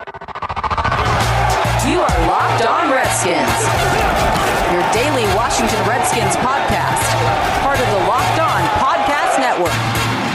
You 0.00 2.00
are 2.00 2.16
Locked 2.26 2.64
On 2.64 2.88
Redskins, 2.90 3.52
your 4.72 4.80
daily 4.96 5.28
Washington 5.36 5.76
Redskins 5.86 6.36
podcast, 6.36 7.04
part 7.60 7.78
of 7.78 7.86
the 7.86 8.00
Locked 8.08 8.40
On 8.40 8.62
Podcast 8.80 9.36
Network. 9.38 9.76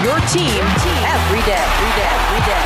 Your 0.06 0.20
team 0.30 0.62
every 1.02 1.42
day, 1.50 1.58
every 1.58 1.90
day, 1.98 2.14
every 2.14 2.46
day. 2.46 2.62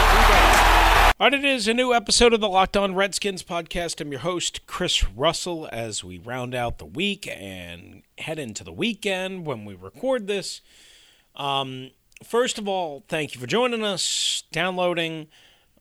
All 1.21 1.27
right, 1.27 1.33
it 1.33 1.46
is 1.46 1.70
a 1.70 1.73
new 1.73 1.93
episode 1.93 2.34
of 2.34 2.41
the 2.41 2.50
Locked 2.50 2.75
On 2.75 2.93
Redskins 2.93 3.43
podcast. 3.43 4.02
I'm 4.02 4.11
your 4.11 4.20
host, 4.20 4.68
Chris 4.68 5.09
Russell, 5.09 5.70
as 5.71 6.04
we 6.04 6.18
round 6.18 6.54
out 6.54 6.79
the 6.79 6.86
week 6.86 7.29
and 7.34 8.04
head 8.18 8.39
into 8.39 8.66
the 8.66 8.73
weekend 8.73 9.45
when 9.45 9.63
we 9.63 9.73
record 9.73 10.27
this. 10.27 10.59
Um, 11.38 11.91
first 12.25 12.59
of 12.59 12.68
all, 12.68 13.05
thank 13.07 13.36
you 13.36 13.39
for 13.39 13.47
joining 13.47 13.86
us, 13.86 14.43
downloading. 14.52 15.27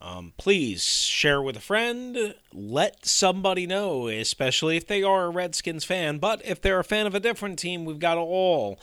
Um, 0.00 0.32
please 0.36 0.82
share 0.84 1.42
with 1.42 1.56
a 1.56 1.60
friend. 1.60 2.34
Let 2.52 3.04
somebody 3.04 3.66
know, 3.66 4.06
especially 4.06 4.76
if 4.76 4.86
they 4.86 5.02
are 5.02 5.26
a 5.26 5.30
Redskins 5.30 5.84
fan. 5.84 6.18
But 6.18 6.44
if 6.44 6.60
they're 6.60 6.78
a 6.78 6.84
fan 6.84 7.06
of 7.06 7.14
a 7.14 7.20
different 7.20 7.58
team, 7.58 7.84
we've 7.84 7.98
got 7.98 8.16
all 8.16 8.78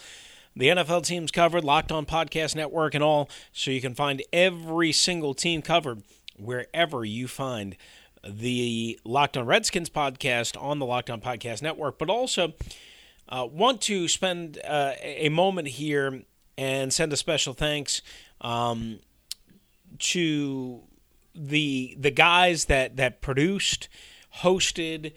the 0.56 0.68
NFL 0.68 1.06
teams 1.06 1.32
covered, 1.32 1.64
Locked 1.64 1.92
On 1.92 2.06
Podcast 2.06 2.56
Network, 2.56 2.94
and 2.96 3.04
all. 3.04 3.30
So 3.54 3.72
you 3.72 3.82
can 3.82 3.96
find 3.96 4.22
every 4.34 4.92
single 4.92 5.34
team 5.34 5.62
covered 5.62 6.04
wherever 6.38 7.06
you 7.06 7.28
find 7.28 7.78
the 8.28 9.00
Locked 9.06 9.38
On 9.38 9.46
Redskins 9.46 9.90
podcast 9.90 10.62
on 10.62 10.80
the 10.80 10.86
Locked 10.86 11.10
On 11.10 11.22
Podcast 11.22 11.62
Network. 11.62 11.98
But 11.98 12.10
also, 12.10 12.54
uh, 13.30 13.48
want 13.50 13.82
to 13.82 14.08
spend 14.08 14.60
uh, 14.66 14.94
a 15.02 15.30
moment 15.30 15.70
here 15.70 16.24
and 16.58 16.92
send 16.94 17.12
a 17.14 17.18
special 17.18 17.54
thanks 17.54 18.02
um, 18.42 19.00
to 20.00 20.82
the 21.36 21.96
the 22.00 22.12
guys 22.12 22.66
that 22.66 22.98
that 22.98 23.22
produced, 23.22 23.90
hosted, 24.42 25.14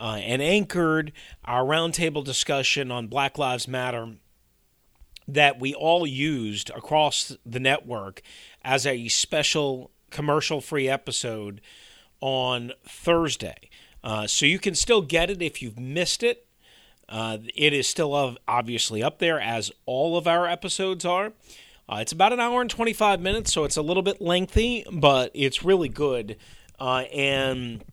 uh, 0.00 0.18
and 0.22 0.42
anchored 0.42 1.12
our 1.44 1.64
roundtable 1.64 2.24
discussion 2.24 2.90
on 2.90 3.06
Black 3.06 3.38
Lives 3.38 3.68
Matter 3.68 4.14
that 5.28 5.60
we 5.60 5.74
all 5.74 6.06
used 6.06 6.70
across 6.70 7.36
the 7.46 7.60
network 7.60 8.22
as 8.62 8.86
a 8.86 9.08
special 9.08 9.90
commercial 10.10 10.60
free 10.60 10.88
episode 10.88 11.60
on 12.20 12.72
Thursday. 12.84 13.70
Uh, 14.02 14.26
so 14.26 14.46
you 14.46 14.58
can 14.58 14.74
still 14.74 15.02
get 15.02 15.30
it 15.30 15.42
if 15.42 15.62
you've 15.62 15.78
missed 15.78 16.22
it. 16.22 16.46
Uh, 17.08 17.38
it 17.54 17.72
is 17.72 17.88
still 17.88 18.36
obviously 18.46 19.02
up 19.02 19.18
there 19.18 19.40
as 19.40 19.72
all 19.84 20.16
of 20.16 20.26
our 20.26 20.46
episodes 20.46 21.04
are. 21.04 21.32
Uh, 21.90 21.96
it's 21.96 22.12
about 22.12 22.32
an 22.32 22.38
hour 22.38 22.60
and 22.60 22.70
25 22.70 23.20
minutes, 23.20 23.52
so 23.52 23.64
it's 23.64 23.76
a 23.76 23.82
little 23.82 24.02
bit 24.02 24.20
lengthy, 24.20 24.84
but 24.92 25.32
it's 25.34 25.64
really 25.64 25.88
good. 25.88 26.36
Uh, 26.78 27.04
and 27.12 27.84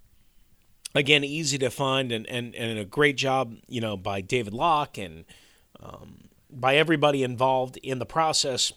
again, 0.93 1.23
easy 1.23 1.57
to 1.57 1.71
find 1.71 2.11
and, 2.11 2.27
and, 2.27 2.53
and 2.53 2.77
a 2.77 2.85
great 2.85 3.17
job, 3.17 3.55
you 3.67 3.81
know, 3.81 3.97
by 3.97 4.21
David 4.21 4.53
Locke 4.53 4.99
and 4.99 5.25
um, 5.79 6.29
by 6.51 6.75
everybody 6.75 7.23
involved 7.23 7.77
in 7.77 7.97
the 7.97 8.05
process 8.05 8.71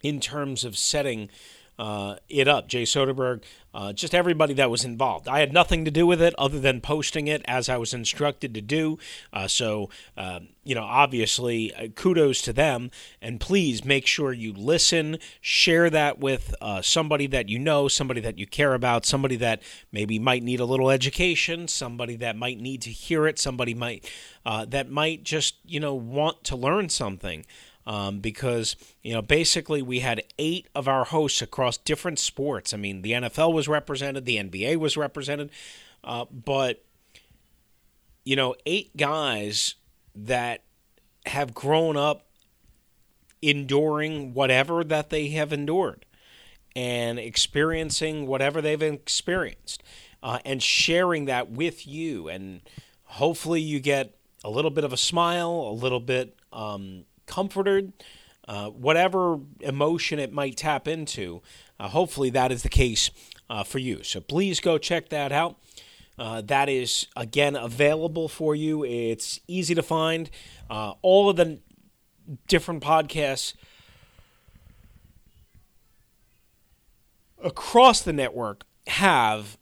in 0.00 0.20
terms 0.20 0.64
of 0.64 0.78
setting 0.78 1.28
uh, 1.78 2.16
it 2.28 2.48
up. 2.48 2.68
Jay 2.68 2.84
Soderberg, 2.84 3.42
uh, 3.74 3.92
just 3.92 4.14
everybody 4.14 4.54
that 4.54 4.70
was 4.70 4.84
involved. 4.84 5.26
I 5.26 5.40
had 5.40 5.52
nothing 5.52 5.84
to 5.84 5.90
do 5.90 6.06
with 6.06 6.22
it 6.22 6.34
other 6.38 6.60
than 6.60 6.80
posting 6.80 7.26
it 7.26 7.42
as 7.46 7.68
I 7.68 7.76
was 7.76 7.92
instructed 7.92 8.54
to 8.54 8.60
do. 8.60 8.98
Uh, 9.32 9.48
so, 9.48 9.90
uh, 10.16 10.40
you 10.62 10.74
know, 10.74 10.84
obviously, 10.84 11.74
uh, 11.74 11.88
kudos 11.88 12.40
to 12.42 12.52
them. 12.52 12.90
And 13.20 13.40
please 13.40 13.84
make 13.84 14.06
sure 14.06 14.32
you 14.32 14.52
listen, 14.52 15.18
share 15.40 15.90
that 15.90 16.20
with 16.20 16.54
uh, 16.60 16.82
somebody 16.82 17.26
that 17.28 17.48
you 17.48 17.58
know, 17.58 17.88
somebody 17.88 18.20
that 18.20 18.38
you 18.38 18.46
care 18.46 18.74
about, 18.74 19.04
somebody 19.04 19.36
that 19.36 19.60
maybe 19.90 20.18
might 20.18 20.44
need 20.44 20.60
a 20.60 20.64
little 20.64 20.90
education, 20.90 21.66
somebody 21.66 22.14
that 22.16 22.36
might 22.36 22.60
need 22.60 22.82
to 22.82 22.90
hear 22.90 23.26
it, 23.26 23.38
somebody 23.38 23.74
might 23.74 24.08
that 24.44 24.90
might 24.90 25.24
just 25.24 25.56
you 25.64 25.80
know 25.80 25.94
want 25.94 26.44
to 26.44 26.54
learn 26.54 26.88
something 26.88 27.44
um, 27.86 28.20
because 28.20 28.76
you 29.02 29.12
know 29.12 29.22
basically 29.22 29.82
we 29.82 30.00
had 30.00 30.22
eight 30.38 30.68
of 30.74 30.88
our 30.88 31.04
hosts 31.04 31.42
across 31.42 31.76
different 31.76 32.18
sports. 32.18 32.72
I 32.72 32.76
mean, 32.76 33.02
the 33.02 33.12
NFL 33.12 33.52
was 33.52 33.68
represented, 33.68 34.24
the 34.24 34.36
NBA 34.36 34.76
was 34.76 34.96
represented, 34.96 35.50
uh, 36.02 36.24
but 36.30 36.84
you 38.24 38.36
know, 38.36 38.54
eight 38.66 38.96
guys 38.96 39.74
that 40.14 40.62
have 41.26 41.54
grown 41.54 41.96
up 41.96 42.26
enduring 43.42 44.32
whatever 44.32 44.82
that 44.82 45.10
they 45.10 45.28
have 45.28 45.52
endured 45.52 46.06
and 46.74 47.18
experiencing 47.18 48.26
whatever 48.26 48.62
they've 48.62 48.82
experienced 48.82 49.82
uh, 50.22 50.38
and 50.44 50.62
sharing 50.62 51.26
that 51.26 51.50
with 51.50 51.86
you 51.86 52.28
and 52.28 52.62
hopefully 53.04 53.60
you 53.60 53.78
get 53.80 54.16
a 54.42 54.50
little 54.50 54.70
bit 54.70 54.82
of 54.82 54.92
a 54.92 54.96
smile 54.96 55.50
a 55.50 55.74
little 55.74 56.00
bit 56.00 56.34
um, 56.52 57.04
comforted, 57.26 57.92
uh, 58.46 58.68
whatever 58.68 59.40
emotion 59.60 60.18
it 60.18 60.32
might 60.32 60.56
tap 60.56 60.86
into. 60.86 61.42
Uh, 61.78 61.88
hopefully, 61.88 62.30
that 62.30 62.52
is 62.52 62.62
the 62.62 62.68
case 62.68 63.10
uh, 63.50 63.64
for 63.64 63.78
you. 63.78 64.02
So 64.02 64.20
please 64.20 64.60
go 64.60 64.78
check 64.78 65.08
that 65.10 65.32
out. 65.32 65.56
Uh, 66.18 66.40
that 66.42 66.68
is, 66.68 67.06
again, 67.16 67.56
available 67.56 68.28
for 68.28 68.54
you. 68.54 68.84
It's 68.84 69.40
easy 69.48 69.74
to 69.74 69.82
find. 69.82 70.30
Uh, 70.70 70.94
all 71.02 71.28
of 71.28 71.36
the 71.36 71.58
different 72.46 72.82
podcasts 72.82 73.54
across 77.42 78.00
the 78.00 78.12
network 78.12 78.64
have 78.86 79.58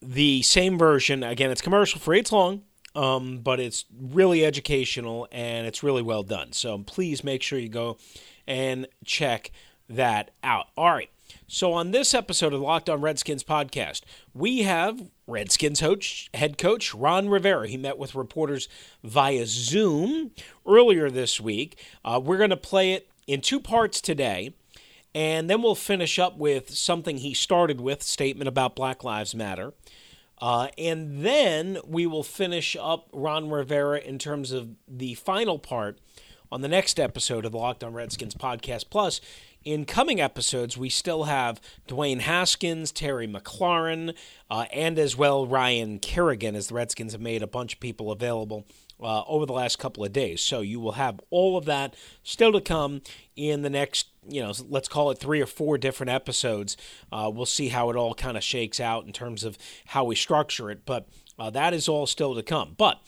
the 0.00 0.42
same 0.42 0.78
version. 0.78 1.22
Again, 1.22 1.50
it's 1.50 1.60
commercial 1.60 1.98
free, 1.98 2.20
it's 2.20 2.32
long 2.32 2.62
um, 2.96 3.38
but 3.38 3.60
it's 3.60 3.84
really 4.00 4.44
educational 4.44 5.28
and 5.30 5.66
it's 5.66 5.82
really 5.82 6.02
well 6.02 6.22
done. 6.22 6.52
So 6.52 6.78
please 6.78 7.22
make 7.22 7.42
sure 7.42 7.58
you 7.58 7.68
go 7.68 7.98
and 8.46 8.88
check 9.04 9.52
that 9.88 10.30
out. 10.42 10.66
All 10.76 10.90
right. 10.90 11.10
So 11.46 11.72
on 11.72 11.90
this 11.90 12.14
episode 12.14 12.52
of 12.52 12.60
the 12.60 12.66
Locked 12.66 12.88
On 12.88 13.00
Redskins 13.00 13.44
podcast, 13.44 14.00
we 14.34 14.62
have 14.62 15.10
Redskins 15.26 15.80
coach, 15.80 16.30
head 16.34 16.56
coach 16.56 16.94
Ron 16.94 17.28
Rivera. 17.28 17.68
He 17.68 17.76
met 17.76 17.98
with 17.98 18.14
reporters 18.14 18.68
via 19.04 19.44
Zoom 19.46 20.32
earlier 20.66 21.10
this 21.10 21.40
week. 21.40 21.78
Uh, 22.04 22.20
we're 22.22 22.38
going 22.38 22.50
to 22.50 22.56
play 22.56 22.94
it 22.94 23.08
in 23.26 23.40
two 23.40 23.60
parts 23.60 24.00
today. 24.00 24.54
And 25.14 25.48
then 25.48 25.62
we'll 25.62 25.74
finish 25.74 26.18
up 26.18 26.36
with 26.36 26.74
something 26.74 27.18
he 27.18 27.32
started 27.32 27.80
with, 27.80 28.02
statement 28.02 28.48
about 28.48 28.76
Black 28.76 29.02
Lives 29.02 29.34
Matter. 29.34 29.72
Uh, 30.38 30.68
and 30.76 31.24
then 31.24 31.78
we 31.86 32.06
will 32.06 32.22
finish 32.22 32.76
up 32.78 33.08
Ron 33.12 33.50
Rivera 33.50 33.98
in 33.98 34.18
terms 34.18 34.52
of 34.52 34.70
the 34.86 35.14
final 35.14 35.58
part 35.58 35.98
on 36.52 36.60
the 36.60 36.68
next 36.68 37.00
episode 37.00 37.44
of 37.44 37.52
the 37.52 37.58
Locked 37.58 37.82
On 37.82 37.92
Redskins 37.94 38.34
podcast. 38.34 38.90
Plus, 38.90 39.20
in 39.64 39.84
coming 39.84 40.20
episodes, 40.20 40.76
we 40.76 40.88
still 40.88 41.24
have 41.24 41.60
Dwayne 41.88 42.20
Haskins, 42.20 42.92
Terry 42.92 43.26
McLaurin, 43.26 44.14
uh, 44.48 44.66
and 44.72 44.98
as 44.98 45.16
well 45.16 45.46
Ryan 45.46 45.98
Kerrigan, 45.98 46.54
as 46.54 46.68
the 46.68 46.74
Redskins 46.74 47.12
have 47.12 47.20
made 47.20 47.42
a 47.42 47.48
bunch 47.48 47.74
of 47.74 47.80
people 47.80 48.12
available 48.12 48.64
uh, 49.00 49.22
over 49.24 49.46
the 49.46 49.52
last 49.52 49.78
couple 49.78 50.04
of 50.04 50.12
days. 50.12 50.42
So 50.42 50.60
you 50.60 50.80
will 50.80 50.92
have 50.92 51.20
all 51.30 51.56
of 51.56 51.64
that 51.66 51.94
still 52.22 52.52
to 52.52 52.60
come 52.60 53.02
in 53.34 53.62
the 53.62 53.70
next, 53.70 54.08
you 54.28 54.42
know, 54.42 54.52
let's 54.68 54.88
call 54.88 55.10
it 55.10 55.18
three 55.18 55.40
or 55.40 55.46
four 55.46 55.78
different 55.78 56.10
episodes. 56.10 56.76
Uh, 57.12 57.30
we'll 57.32 57.46
see 57.46 57.68
how 57.68 57.90
it 57.90 57.96
all 57.96 58.14
kind 58.14 58.36
of 58.36 58.44
shakes 58.44 58.80
out 58.80 59.06
in 59.06 59.12
terms 59.12 59.44
of 59.44 59.58
how 59.86 60.04
we 60.04 60.14
structure 60.14 60.70
it, 60.70 60.86
but 60.86 61.08
uh, 61.38 61.50
that 61.50 61.74
is 61.74 61.88
all 61.88 62.06
still 62.06 62.34
to 62.34 62.42
come. 62.42 62.74
But 62.76 63.00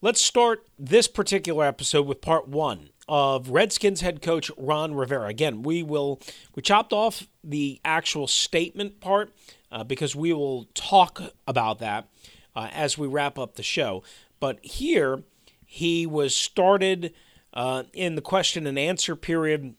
let's 0.00 0.24
start 0.24 0.66
this 0.78 1.08
particular 1.08 1.64
episode 1.64 2.06
with 2.06 2.20
part 2.20 2.48
one 2.48 2.90
of 3.08 3.50
Redskins 3.50 4.00
head 4.00 4.22
coach 4.22 4.50
Ron 4.56 4.94
Rivera. 4.94 5.28
Again, 5.28 5.62
we 5.62 5.82
will 5.82 6.20
we 6.54 6.62
chopped 6.62 6.92
off 6.92 7.26
the 7.42 7.80
actual 7.84 8.26
statement 8.26 9.00
part 9.00 9.32
uh, 9.72 9.84
because 9.84 10.14
we 10.14 10.32
will 10.32 10.66
talk 10.74 11.20
about 11.46 11.78
that 11.78 12.08
uh, 12.54 12.68
as 12.72 12.98
we 12.98 13.06
wrap 13.06 13.38
up 13.38 13.54
the 13.54 13.62
show. 13.62 14.02
But 14.40 14.64
here, 14.64 15.22
he 15.64 16.06
was 16.06 16.34
started 16.34 17.12
uh, 17.52 17.84
in 17.92 18.14
the 18.14 18.22
question 18.22 18.66
and 18.66 18.78
answer 18.78 19.16
period. 19.16 19.74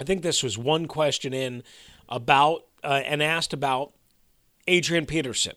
I 0.00 0.04
think 0.04 0.22
this 0.22 0.42
was 0.42 0.56
one 0.58 0.86
question 0.86 1.32
in 1.32 1.62
about 2.08 2.66
uh, 2.84 3.02
and 3.04 3.22
asked 3.22 3.52
about 3.52 3.92
Adrian 4.68 5.06
Peterson 5.06 5.54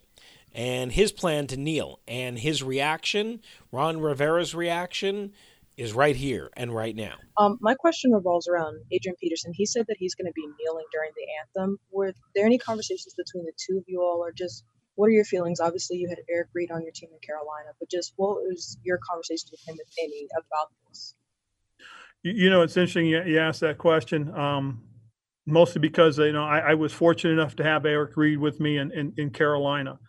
and 0.53 0.91
his 0.91 1.11
plan 1.11 1.47
to 1.47 1.57
kneel 1.57 1.99
and 2.07 2.39
his 2.39 2.63
reaction, 2.63 3.41
Ron 3.71 3.99
Rivera's 3.99 4.55
reaction, 4.55 5.33
is 5.77 5.93
right 5.93 6.15
here 6.15 6.49
and 6.57 6.73
right 6.75 6.95
now. 6.95 7.15
Um, 7.37 7.57
my 7.61 7.73
question 7.73 8.11
revolves 8.11 8.47
around 8.47 8.81
Adrian 8.91 9.15
Peterson. 9.21 9.53
He 9.53 9.65
said 9.65 9.85
that 9.87 9.97
he's 9.97 10.15
going 10.15 10.27
to 10.27 10.33
be 10.33 10.41
kneeling 10.41 10.85
during 10.91 11.11
the 11.15 11.25
anthem. 11.39 11.79
Were 11.91 12.11
there 12.35 12.45
any 12.45 12.57
conversations 12.57 13.13
between 13.15 13.45
the 13.45 13.53
two 13.57 13.77
of 13.77 13.85
you 13.87 14.01
all, 14.01 14.17
or 14.19 14.31
just 14.31 14.65
what 14.99 15.07
are 15.07 15.11
your 15.11 15.23
feelings? 15.23 15.61
Obviously, 15.61 15.95
you 15.95 16.09
had 16.09 16.17
Eric 16.29 16.49
Reid 16.53 16.71
on 16.71 16.81
your 16.81 16.91
team 16.91 17.07
in 17.13 17.19
Carolina, 17.25 17.69
but 17.79 17.89
just 17.89 18.11
what 18.17 18.35
was 18.43 18.77
your 18.83 18.99
conversation 19.09 19.47
with 19.49 19.65
him, 19.65 19.77
if 19.79 19.93
any, 19.97 20.27
about 20.33 20.67
this? 20.89 21.15
You, 22.21 22.49
know, 22.49 22.63
it's 22.63 22.75
interesting 22.75 23.05
you, 23.05 23.23
you 23.23 23.39
asked 23.39 23.61
that 23.61 23.77
question. 23.77 24.29
Um, 24.37 24.83
mostly 25.45 25.79
because 25.79 26.17
you 26.17 26.33
know 26.33 26.43
I, 26.43 26.59
I, 26.59 26.73
was 26.73 26.91
fortunate 26.91 27.31
enough 27.31 27.55
to 27.55 27.63
have 27.63 27.85
Eric 27.85 28.17
Reid 28.17 28.39
with 28.39 28.59
me 28.59 28.77
in 28.77 28.91
in, 28.91 29.13
in 29.15 29.29
Carolina, 29.29 29.99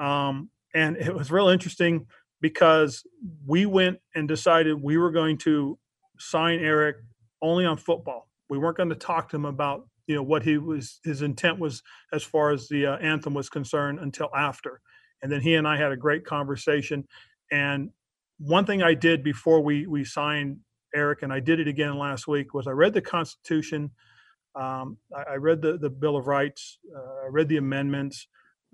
um, 0.00 0.50
and 0.74 0.96
it 0.96 1.14
was 1.14 1.30
real 1.30 1.48
interesting 1.48 2.06
because 2.40 3.04
we 3.46 3.66
went 3.66 3.98
and 4.16 4.26
decided 4.26 4.82
we 4.82 4.98
were 4.98 5.12
going 5.12 5.38
to 5.38 5.78
sign 6.18 6.58
Eric 6.58 6.96
only 7.40 7.66
on 7.66 7.76
football. 7.76 8.28
We 8.48 8.58
weren't 8.58 8.76
going 8.76 8.88
to 8.88 8.96
talk 8.96 9.28
to 9.28 9.36
him 9.36 9.44
about 9.44 9.86
you 10.10 10.16
know 10.16 10.24
what 10.24 10.42
he 10.42 10.58
was 10.58 10.98
his 11.04 11.22
intent 11.22 11.60
was 11.60 11.84
as 12.12 12.24
far 12.24 12.50
as 12.50 12.66
the 12.66 12.84
uh, 12.84 12.96
anthem 12.96 13.32
was 13.32 13.48
concerned 13.48 14.00
until 14.00 14.28
after, 14.34 14.80
and 15.22 15.30
then 15.30 15.40
he 15.40 15.54
and 15.54 15.68
I 15.68 15.76
had 15.76 15.92
a 15.92 15.96
great 15.96 16.24
conversation. 16.24 17.06
And 17.52 17.90
one 18.38 18.66
thing 18.66 18.82
I 18.82 18.94
did 18.94 19.22
before 19.22 19.60
we 19.60 19.86
we 19.86 20.02
signed 20.02 20.56
Eric, 20.96 21.22
and 21.22 21.32
I 21.32 21.38
did 21.38 21.60
it 21.60 21.68
again 21.68 21.96
last 21.96 22.26
week, 22.26 22.54
was 22.54 22.66
I 22.66 22.72
read 22.72 22.92
the 22.92 23.00
Constitution. 23.00 23.92
Um, 24.56 24.96
I, 25.16 25.34
I, 25.34 25.36
read 25.36 25.62
the, 25.62 25.78
the 25.78 25.88
Bill 25.88 26.16
of 26.16 26.26
Rights. 26.26 26.80
Uh, 26.92 27.26
I 27.26 27.28
read 27.30 27.48
the 27.48 27.58
amendments. 27.58 28.26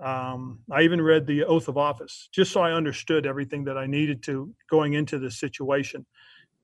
Um, 0.03 0.61
I 0.73 0.81
even 0.85 1.03
read 1.03 1.27
the 1.27 1.45
oath 1.45 1.69
of 1.69 1.77
office 1.77 2.31
just 2.33 2.51
so 2.51 2.63
I 2.63 2.73
understood 2.73 3.27
everything 3.27 3.65
that 3.65 3.77
I 3.77 3.87
needed 3.87 4.23
to 4.23 4.55
going 4.71 4.95
into 4.95 5.19
this 5.19 5.39
situation. 5.39 6.07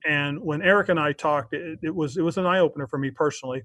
And 0.03 0.39
when 0.39 0.63
Eric 0.63 0.89
and 0.89 0.99
I 0.99 1.13
talked, 1.13 1.53
it, 1.53 1.77
it 1.83 1.93
was 1.93 2.17
it 2.17 2.23
was 2.23 2.37
an 2.37 2.47
eye 2.47 2.59
opener 2.59 2.87
for 2.87 2.97
me 2.97 3.11
personally. 3.11 3.61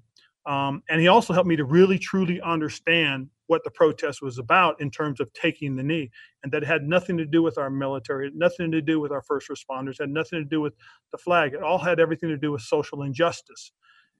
Um, 0.49 0.83
and 0.89 0.99
he 0.99 1.07
also 1.07 1.33
helped 1.33 1.47
me 1.47 1.55
to 1.57 1.63
really 1.63 1.99
truly 1.99 2.41
understand 2.41 3.29
what 3.47 3.63
the 3.63 3.71
protest 3.71 4.21
was 4.21 4.39
about 4.39 4.81
in 4.81 4.89
terms 4.91 5.19
of 5.19 5.31
taking 5.33 5.75
the 5.75 5.83
knee, 5.83 6.09
and 6.43 6.51
that 6.51 6.63
had 6.63 6.83
nothing 6.83 7.17
to 7.17 7.25
do 7.25 7.43
with 7.43 7.59
our 7.59 7.69
military, 7.69 8.31
nothing 8.33 8.71
to 8.71 8.81
do 8.81 8.99
with 8.99 9.11
our 9.11 9.21
first 9.21 9.47
responders, 9.49 9.99
had 9.99 10.09
nothing 10.09 10.39
to 10.39 10.45
do 10.45 10.59
with 10.59 10.73
the 11.11 11.19
flag. 11.19 11.53
It 11.53 11.63
all 11.63 11.77
had 11.77 11.99
everything 11.99 12.29
to 12.29 12.37
do 12.37 12.51
with 12.51 12.63
social 12.63 13.03
injustice 13.03 13.71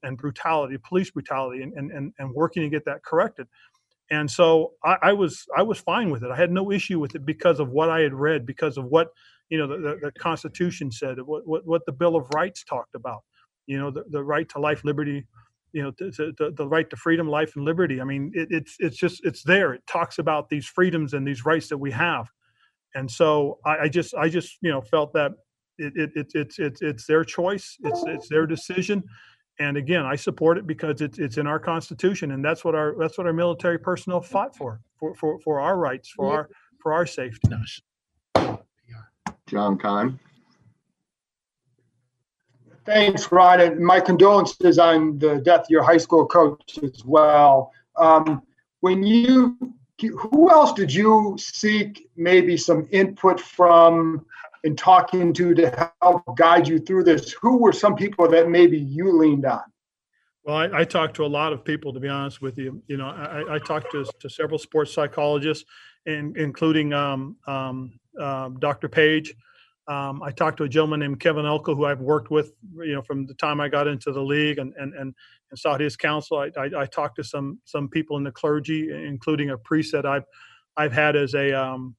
and 0.04 0.18
brutality, 0.18 0.78
police 0.78 1.12
brutality, 1.12 1.64
and 1.64 1.74
and 1.74 2.14
and, 2.20 2.34
working 2.34 2.64
to 2.64 2.70
get 2.70 2.86
that 2.86 3.04
corrected 3.04 3.48
and 4.12 4.30
so 4.30 4.74
I, 4.84 4.98
I, 5.04 5.14
was 5.14 5.46
I 5.56 5.64
was 5.64 5.80
fine 5.80 6.10
with 6.10 6.24
it. 6.24 6.32
I 6.32 6.36
had 6.36 6.52
no 6.52 6.72
issue 6.72 7.00
with 7.00 7.16
it 7.16 7.26
because 7.26 7.60
of 7.60 7.70
what 7.70 7.90
I 7.90 8.02
had 8.02 8.14
read, 8.14 8.46
because 8.46 8.78
of 8.78 8.86
what 8.86 9.10
you 9.50 9.58
know 9.58 9.68
the, 9.68 9.78
the, 9.78 10.00
the 10.04 10.12
Constitution 10.14 10.92
said, 10.92 11.22
what, 11.22 11.48
what, 11.48 11.66
what 11.66 11.86
the 11.86 11.92
Bill 11.92 12.16
of 12.16 12.28
Rights 12.34 12.64
talked 12.64 12.96
about, 12.96 13.24
you 13.68 13.78
know 13.78 13.92
the, 13.92 14.04
the 14.10 14.24
right 14.24 14.50
to 14.50 14.60
life, 14.60 14.84
liberty, 14.84 15.26
you 15.72 15.84
know 15.84 15.92
the, 15.98 16.34
the, 16.38 16.52
the 16.52 16.68
right 16.68 16.90
to 16.90 16.96
freedom, 16.96 17.28
life, 17.28 17.56
and 17.56 17.66
liberty. 17.66 18.02
I 18.02 18.04
mean, 18.04 18.32
it, 18.34 18.48
it's 18.52 18.76
it's 18.80 18.98
just 18.98 19.26
it's 19.26 19.44
there. 19.44 19.74
It 19.74 19.86
talks 19.88 20.20
about 20.20 20.50
these 20.50 20.66
freedoms 20.66 21.14
and 21.14 21.28
these 21.28 21.46
rights 21.46 21.68
that 21.70 21.78
we 21.78 21.92
have, 21.92 22.30
and 22.96 23.10
so 23.10 23.60
I, 23.66 23.78
I 23.84 23.90
just 23.90 24.14
I 24.16 24.30
just 24.30 24.58
you 24.62 24.72
know 24.72 24.82
felt 24.82 25.14
that 25.14 25.32
it, 25.78 25.94
it, 25.96 26.12
it 26.16 26.32
it's 26.36 26.60
it's 26.60 26.82
it's 26.82 27.06
their 27.06 27.24
choice, 27.24 27.78
it's 27.84 28.04
it's 28.08 28.30
their 28.30 28.46
decision, 28.46 29.04
and 29.60 29.78
again, 29.78 30.06
I 30.06 30.16
support 30.16 30.58
it 30.58 30.66
because 30.66 31.02
it's 31.02 31.20
it's 31.20 31.38
in 31.38 31.48
our 31.48 31.60
constitution, 31.60 32.32
and 32.32 32.44
that's 32.44 32.64
what 32.64 32.76
our 32.76 32.96
that's 32.98 33.18
what 33.18 33.28
our 33.28 33.34
military 33.34 33.78
personnel 33.78 34.22
fought 34.22 34.56
for 34.56 34.82
for 34.98 35.14
for, 35.16 35.40
for 35.40 35.60
our 35.60 35.78
rights, 35.78 36.10
for 36.10 36.32
our 36.32 36.50
for 36.82 36.94
our 36.94 37.06
safety. 37.06 37.50
John 39.48 39.78
Keim. 39.78 40.20
Thanks, 42.90 43.32
Ron, 43.32 43.62
and 43.62 43.80
my 43.80 44.00
condolences 44.00 44.80
on 44.80 45.20
the 45.20 45.38
death 45.38 45.62
of 45.62 45.70
your 45.70 45.84
high 45.84 45.98
school 45.98 46.26
coach 46.26 46.80
as 46.82 47.06
well. 47.06 47.72
Um, 47.98 48.42
when 48.80 49.04
you, 49.04 49.56
who 50.02 50.50
else 50.50 50.74
did 50.74 50.92
you 50.92 51.36
seek 51.38 52.10
maybe 52.18 52.58
some 52.58 52.88
input 52.90 53.40
from 53.40 54.26
in 54.64 54.76
talking 54.76 55.34
to 55.34 55.54
to 55.54 55.92
help 56.02 56.24
guide 56.36 56.68
you 56.68 56.80
through 56.80 57.04
this? 57.04 57.32
Who 57.34 57.58
were 57.58 57.74
some 57.74 57.96
people 57.96 58.28
that 58.28 58.50
maybe 58.50 58.80
you 58.80 59.16
leaned 59.16 59.46
on? 59.46 59.62
Well, 60.44 60.58
I, 60.58 60.80
I 60.80 60.84
talked 60.84 61.16
to 61.18 61.26
a 61.26 61.28
lot 61.28 61.54
of 61.54 61.64
people, 61.64 61.94
to 61.94 62.00
be 62.00 62.08
honest 62.08 62.42
with 62.42 62.58
you. 62.58 62.82
You 62.88 62.98
know, 62.98 63.06
I, 63.06 63.54
I 63.54 63.60
talked 63.60 63.92
to, 63.92 64.04
to 64.20 64.30
several 64.32 64.58
sports 64.58 64.92
psychologists, 64.92 65.64
and 66.08 66.36
including 66.38 66.94
um, 66.94 67.36
um, 67.46 68.00
uh, 68.20 68.50
Dr. 68.58 68.90
Page. 68.90 69.36
Um, 69.90 70.22
I 70.22 70.30
talked 70.30 70.58
to 70.58 70.66
a 70.66 70.70
gentleman 70.70 71.00
named 71.00 71.20
Kevin 71.20 71.48
Elko, 71.48 71.74
who 71.74 71.86
I've 71.86 72.00
worked 72.00 72.30
with, 72.30 72.54
you 72.78 72.94
know, 72.94 73.02
from 73.02 73.26
the 73.26 73.34
time 73.34 73.60
I 73.60 73.68
got 73.68 73.88
into 73.88 74.12
the 74.12 74.22
league, 74.22 74.60
and 74.60 74.72
and 74.78 74.94
and, 74.94 75.16
and 75.50 75.60
sought 75.60 75.82
his 75.82 75.98
counsel. 75.98 76.38
I, 76.38 76.52
I, 76.58 76.82
I, 76.82 76.86
talked 76.86 77.16
to 77.16 77.24
some 77.24 77.60
some 77.66 77.90
people 77.90 78.16
in 78.18 78.24
the 78.24 78.32
clergy, 78.32 78.92
including 78.92 79.50
a 79.50 79.58
priest 79.58 79.92
that 79.94 80.06
I've 80.06 80.26
I've 80.78 80.94
had 80.94 81.16
as 81.16 81.34
a 81.34 81.60
um, 81.60 81.96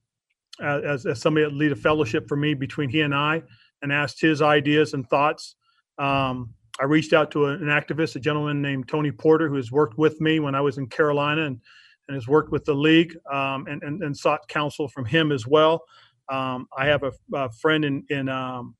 as, 0.61 1.05
as 1.05 1.19
somebody 1.19 1.45
that 1.45 1.53
lead 1.53 1.73
a 1.73 1.75
fellowship 1.75 2.29
for 2.29 2.37
me 2.37 2.53
between 2.53 2.89
he 2.89 3.01
and 3.01 3.13
I, 3.13 3.43
and 3.81 3.91
asked 3.91 4.21
his 4.21 4.41
ideas 4.41 4.93
and 4.93 5.05
thoughts. 5.09 5.55
Um, 5.97 6.53
I 6.79 6.85
reached 6.85 7.13
out 7.13 7.29
to 7.31 7.47
an 7.47 7.65
activist, 7.65 8.15
a 8.15 8.19
gentleman 8.19 8.61
named 8.61 8.87
Tony 8.87 9.11
Porter, 9.11 9.49
who 9.49 9.55
has 9.55 9.71
worked 9.71 9.97
with 9.97 10.19
me 10.21 10.39
when 10.39 10.55
I 10.55 10.61
was 10.61 10.77
in 10.77 10.87
Carolina 10.87 11.45
and, 11.45 11.59
and 12.07 12.15
has 12.15 12.27
worked 12.27 12.51
with 12.51 12.65
the 12.65 12.73
league 12.73 13.15
um, 13.31 13.67
and, 13.67 13.83
and, 13.83 14.01
and, 14.01 14.17
sought 14.17 14.47
counsel 14.47 14.87
from 14.87 15.05
him 15.05 15.31
as 15.31 15.45
well. 15.45 15.83
Um, 16.31 16.67
I 16.77 16.85
have 16.87 17.03
a, 17.03 17.11
a, 17.33 17.51
friend 17.51 17.83
in 17.83 18.03
in 18.09 18.29
um, 18.29 18.75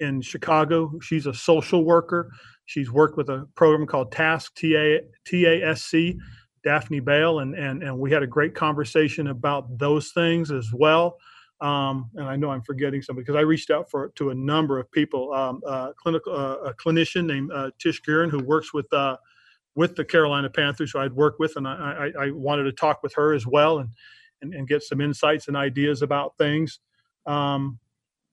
in 0.00 0.20
Chicago. 0.20 0.92
She's 1.00 1.26
a 1.26 1.34
social 1.34 1.84
worker. 1.84 2.30
She's 2.66 2.90
worked 2.90 3.16
with 3.16 3.28
a 3.28 3.46
program 3.54 3.86
called 3.86 4.12
Task 4.12 4.54
T 4.56 4.74
A 4.76 5.00
T 5.24 5.46
A 5.46 5.70
S 5.70 5.84
C 5.84 6.18
Daphne 6.64 7.00
Bale, 7.00 7.38
and 7.38 7.54
and 7.54 7.82
and 7.82 7.98
we 7.98 8.10
had 8.10 8.22
a 8.22 8.26
great 8.26 8.54
conversation 8.54 9.28
about 9.28 9.78
those 9.78 10.10
things 10.10 10.50
as 10.50 10.68
well. 10.72 11.16
Um, 11.60 12.10
and 12.16 12.26
I 12.26 12.36
know 12.36 12.50
I'm 12.50 12.62
forgetting 12.62 13.00
some 13.00 13.16
because 13.16 13.36
I 13.36 13.40
reached 13.40 13.70
out 13.70 13.90
for 13.90 14.10
to 14.16 14.30
a 14.30 14.34
number 14.34 14.78
of 14.78 14.90
people. 14.90 15.32
Um, 15.32 15.60
clinical 16.02 16.34
uh, 16.34 16.70
a 16.70 16.74
clinician 16.74 17.24
named 17.24 17.50
uh, 17.52 17.70
Tish 17.78 18.02
Guerin 18.02 18.30
who 18.30 18.42
works 18.42 18.74
with 18.74 18.92
uh, 18.92 19.16
with 19.76 19.94
the 19.94 20.04
Carolina 20.04 20.50
Panthers, 20.50 20.90
who 20.92 20.98
I'd 20.98 21.12
worked 21.12 21.38
with, 21.38 21.56
and 21.56 21.68
I, 21.68 22.10
I, 22.18 22.24
I, 22.24 22.30
wanted 22.30 22.64
to 22.64 22.72
talk 22.72 23.02
with 23.02 23.12
her 23.14 23.34
as 23.34 23.46
well 23.46 23.80
and, 23.80 23.90
and, 24.40 24.54
and 24.54 24.66
get 24.66 24.82
some 24.82 25.02
insights 25.02 25.48
and 25.48 25.56
ideas 25.56 26.00
about 26.00 26.32
things. 26.38 26.80
Um, 27.26 27.78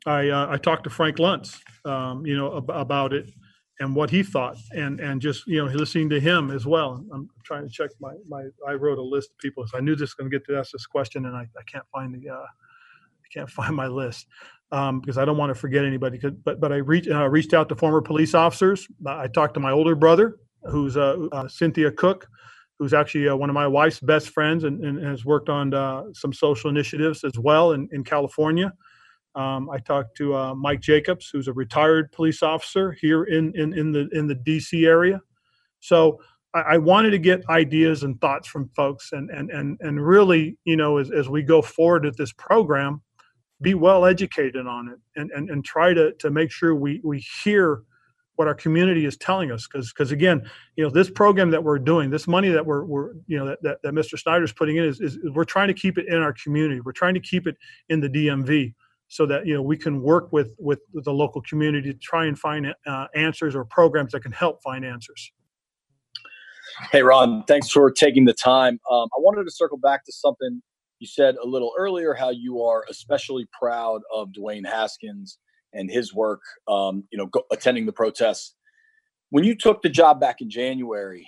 I 0.06 0.30
uh, 0.30 0.48
I 0.50 0.58
talked 0.58 0.84
to 0.86 0.90
Frank 0.90 1.18
Luntz, 1.18 1.60
um, 1.86 2.26
you 2.26 2.36
know, 2.36 2.58
ab- 2.58 2.70
about 2.70 3.14
it 3.14 3.30
and 3.80 3.96
what 3.96 4.10
he 4.10 4.24
thought 4.24 4.58
and 4.72 5.00
and 5.00 5.22
just 5.22 5.48
you 5.48 5.64
know 5.64 5.72
listening 5.72 6.10
to 6.10 6.20
him 6.20 6.52
as 6.52 6.66
well. 6.66 7.04
I'm 7.14 7.30
trying 7.44 7.64
to 7.64 7.70
check 7.70 7.90
my 8.00 8.14
my 8.28 8.46
i 8.68 8.74
wrote 8.74 8.98
a 8.98 9.02
list 9.02 9.32
of 9.32 9.38
people. 9.38 9.66
So 9.68 9.78
i 9.78 9.82
knew 9.82 9.96
this 9.96 10.02
was 10.02 10.14
going 10.14 10.30
to 10.30 10.38
get 10.38 10.46
to 10.48 10.58
ask 10.58 10.72
this 10.72 10.86
question 10.86 11.26
and 11.26 11.36
i, 11.36 11.42
I 11.42 11.64
can't 11.66 11.86
find 11.92 12.14
the 12.14 12.30
uh 12.30 12.36
i 12.36 13.28
can't 13.34 13.50
find 13.60 13.76
my 13.76 13.88
list 13.88 14.28
um, 14.72 15.00
because 15.00 15.18
i 15.18 15.26
don't 15.26 15.38
want 15.38 15.50
to 15.50 15.56
forget 15.56 15.86
anybody 15.86 16.20
but 16.44 16.60
but 16.60 16.72
i 16.72 16.78
reached 16.78 17.10
uh, 17.10 17.28
reached 17.30 17.54
out 17.54 17.70
to 17.70 17.76
former 17.76 18.02
police 18.02 18.34
officers. 18.34 18.88
I 19.06 19.28
talked 19.28 19.56
to 19.56 19.60
my 19.60 19.72
older 19.72 19.96
brother 19.96 20.38
who's 20.64 20.96
uh, 20.96 21.28
uh 21.32 21.48
cynthia 21.48 21.92
cook 21.92 22.28
who's 22.80 22.94
actually 22.94 23.30
uh, 23.30 23.36
one 23.36 23.50
of 23.50 23.54
my 23.54 23.68
wife's 23.68 24.00
best 24.00 24.30
friends 24.30 24.64
and, 24.64 24.84
and 24.84 25.04
has 25.04 25.26
worked 25.26 25.50
on 25.50 25.74
uh, 25.74 26.04
some 26.14 26.34
social 26.34 26.70
initiatives 26.70 27.24
as 27.24 27.38
well 27.38 27.72
in, 27.74 27.88
in 27.92 28.04
california 28.04 28.72
um, 29.36 29.70
I 29.70 29.80
talked 29.80 30.16
to 30.18 30.36
uh, 30.36 30.56
Mike 30.56 30.82
Jacobs, 30.82 31.30
who's 31.32 31.48
a 31.48 31.54
retired 31.54 32.12
police 32.12 32.44
officer 32.44 32.92
here 32.92 33.24
in, 33.24 33.52
in, 33.56 33.74
in 33.74 33.92
the 33.92 34.08
in 34.12 34.28
the 34.28 34.36
DC 34.36 34.86
area. 34.88 35.22
So 35.80 36.20
I, 36.54 36.60
I, 36.60 36.78
wanted 36.78 37.12
to 37.12 37.18
get 37.18 37.42
ideas 37.50 38.04
and 38.04 38.20
thoughts 38.22 38.48
from 38.48 38.70
folks, 38.76 39.12
and 39.12 39.32
and 39.32 39.50
and 39.50 39.78
and 39.82 40.06
really, 40.06 40.58
you 40.66 40.76
know, 40.76 40.98
as, 40.98 41.10
as 41.10 41.30
we 41.30 41.42
go 41.42 41.64
forward 41.64 42.06
with 42.06 42.16
this 42.16 42.32
program, 42.34 43.02
be 43.62 43.74
well 43.74 44.06
educated 44.06 44.68
on 44.68 44.90
it, 44.90 45.00
and 45.20 45.32
and, 45.32 45.50
and 45.50 45.66
try 45.66 45.96
to 45.96 46.14
to 46.20 46.30
make 46.30 46.52
sure 46.52 46.76
we 46.76 47.02
we 47.04 47.26
hear 47.44 47.82
what 48.36 48.48
our 48.48 48.56
community 48.56 49.06
is 49.06 49.16
telling 49.18 49.52
us 49.52 49.68
because 49.68 49.92
because 49.94 50.12
again 50.12 50.42
you 50.76 50.84
know 50.84 50.90
this 50.90 51.10
program 51.10 51.52
that 51.52 51.64
we're 51.64 51.78
doing 51.78 52.10
this 52.10 52.28
money 52.28 52.50
that 52.50 52.66
we're, 52.66 52.84
we're 52.84 53.14
you 53.28 53.38
know 53.38 53.46
that, 53.46 53.62
that, 53.62 53.78
that 53.84 53.94
mr 53.94 54.18
snyder's 54.18 54.52
putting 54.52 54.78
in 54.78 54.84
is, 54.84 55.00
is 55.02 55.18
we're 55.34 55.44
trying 55.44 55.68
to 55.68 55.74
keep 55.74 55.98
it 55.98 56.08
in 56.08 56.18
our 56.18 56.34
community 56.34 56.82
we're 56.82 56.92
trying 56.92 57.14
to 57.14 57.20
keep 57.20 57.46
it 57.46 57.56
in 57.90 58.00
the 58.00 58.10
dmv 58.10 58.74
so 59.14 59.28
that 59.28 59.46
you 59.46 59.54
know 59.54 59.62
we 59.62 59.78
can 59.78 60.02
work 60.02 60.34
with 60.34 60.56
with, 60.58 60.80
the 60.94 61.14
local 61.14 61.42
community 61.42 61.94
to 61.94 62.00
try 62.00 62.26
and 62.26 62.38
find 62.38 62.74
uh, 62.88 63.08
answers 63.14 63.56
or 63.56 63.64
programs 63.64 64.12
that 64.12 64.22
can 64.22 64.32
help 64.32 64.62
find 64.64 64.84
answers. 64.84 65.32
Hey 66.92 67.04
Ron, 67.04 67.44
thanks 67.44 67.70
for 67.70 67.92
taking 67.92 68.26
the 68.26 68.34
time. 68.34 68.80
Um, 68.90 69.08
I 69.16 69.20
wanted 69.20 69.44
to 69.44 69.52
circle 69.52 69.78
back 69.78 70.04
to 70.06 70.12
something 70.12 70.64
you 70.98 71.06
said 71.06 71.36
a 71.36 71.46
little 71.46 71.74
earlier, 71.78 72.16
how 72.16 72.32
you 72.32 72.64
are 72.64 72.86
especially 72.90 73.48
proud 73.58 74.02
of 74.12 74.30
Dwayne 74.30 74.66
Haskins 74.66 75.38
and 75.74 75.90
his 75.90 76.14
work. 76.14 76.42
Um, 76.68 77.04
you 77.12 77.18
know, 77.18 77.28
go, 77.28 77.44
attending 77.52 77.86
the 77.86 77.94
protests. 77.94 78.56
When 79.30 79.44
you 79.44 79.56
took 79.56 79.82
the 79.82 79.90
job 79.90 80.20
back 80.20 80.42
in 80.42 80.50
January, 80.50 81.28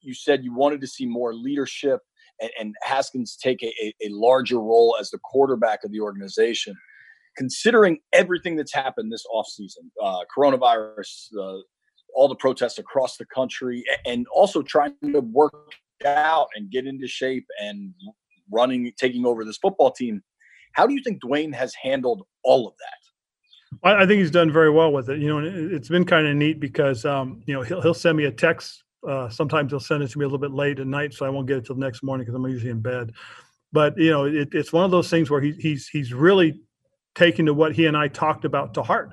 you 0.00 0.14
said 0.14 0.44
you 0.44 0.54
wanted 0.54 0.80
to 0.82 0.86
see 0.86 1.06
more 1.06 1.34
leadership 1.34 2.00
and, 2.40 2.50
and 2.58 2.74
Haskins 2.82 3.36
take 3.36 3.62
a, 3.62 3.72
a, 4.02 4.08
larger 4.08 4.58
role 4.58 4.96
as 5.00 5.10
the 5.10 5.18
quarterback 5.18 5.84
of 5.84 5.92
the 5.92 6.00
organization 6.00 6.76
considering 7.36 7.98
everything 8.12 8.56
that's 8.56 8.72
happened 8.72 9.12
this 9.12 9.26
offseason, 9.32 9.88
uh, 10.02 10.20
coronavirus, 10.36 11.28
uh, 11.38 11.58
all 12.14 12.28
the 12.28 12.36
protests 12.36 12.78
across 12.78 13.16
the 13.16 13.26
country, 13.26 13.84
and 14.06 14.26
also 14.32 14.62
trying 14.62 14.94
to 15.02 15.20
work 15.20 15.72
out 16.04 16.48
and 16.54 16.70
get 16.70 16.86
into 16.86 17.06
shape 17.06 17.46
and 17.60 17.92
running, 18.52 18.92
taking 18.98 19.26
over 19.26 19.44
this 19.44 19.58
football 19.58 19.90
team. 19.90 20.22
How 20.72 20.86
do 20.86 20.94
you 20.94 21.02
think 21.02 21.22
Dwayne 21.22 21.54
has 21.54 21.74
handled 21.74 22.22
all 22.44 22.68
of 22.68 22.74
that? 22.78 23.03
I 23.82 24.06
think 24.06 24.20
he's 24.20 24.30
done 24.30 24.52
very 24.52 24.70
well 24.70 24.92
with 24.92 25.08
it. 25.10 25.18
You 25.20 25.28
know, 25.28 25.38
it's 25.44 25.88
been 25.88 26.04
kind 26.04 26.26
of 26.26 26.36
neat 26.36 26.60
because 26.60 27.04
um, 27.04 27.42
you 27.46 27.54
know 27.54 27.62
he'll 27.62 27.80
he'll 27.80 27.94
send 27.94 28.16
me 28.16 28.24
a 28.24 28.30
text 28.32 28.84
Uh, 29.06 29.28
sometimes 29.28 29.70
he'll 29.70 29.80
send 29.80 30.02
it 30.02 30.08
to 30.10 30.18
me 30.18 30.24
a 30.24 30.28
little 30.28 30.38
bit 30.38 30.52
late 30.52 30.80
at 30.80 30.86
night, 30.86 31.12
so 31.12 31.26
I 31.26 31.28
won't 31.28 31.46
get 31.46 31.58
it 31.58 31.66
till 31.66 31.76
the 31.76 31.80
next 31.84 32.02
morning 32.02 32.24
because 32.24 32.34
I'm 32.34 32.46
usually 32.50 32.70
in 32.70 32.80
bed. 32.80 33.12
But 33.72 33.96
you 33.98 34.10
know, 34.10 34.24
it, 34.24 34.48
it's 34.54 34.72
one 34.72 34.84
of 34.84 34.90
those 34.90 35.10
things 35.10 35.30
where 35.30 35.40
he, 35.40 35.52
he's 35.52 35.88
he's 35.88 36.12
really 36.14 36.60
taking 37.14 37.46
to 37.46 37.54
what 37.54 37.74
he 37.74 37.86
and 37.86 37.96
I 37.96 38.08
talked 38.08 38.44
about 38.44 38.74
to 38.74 38.82
heart, 38.82 39.12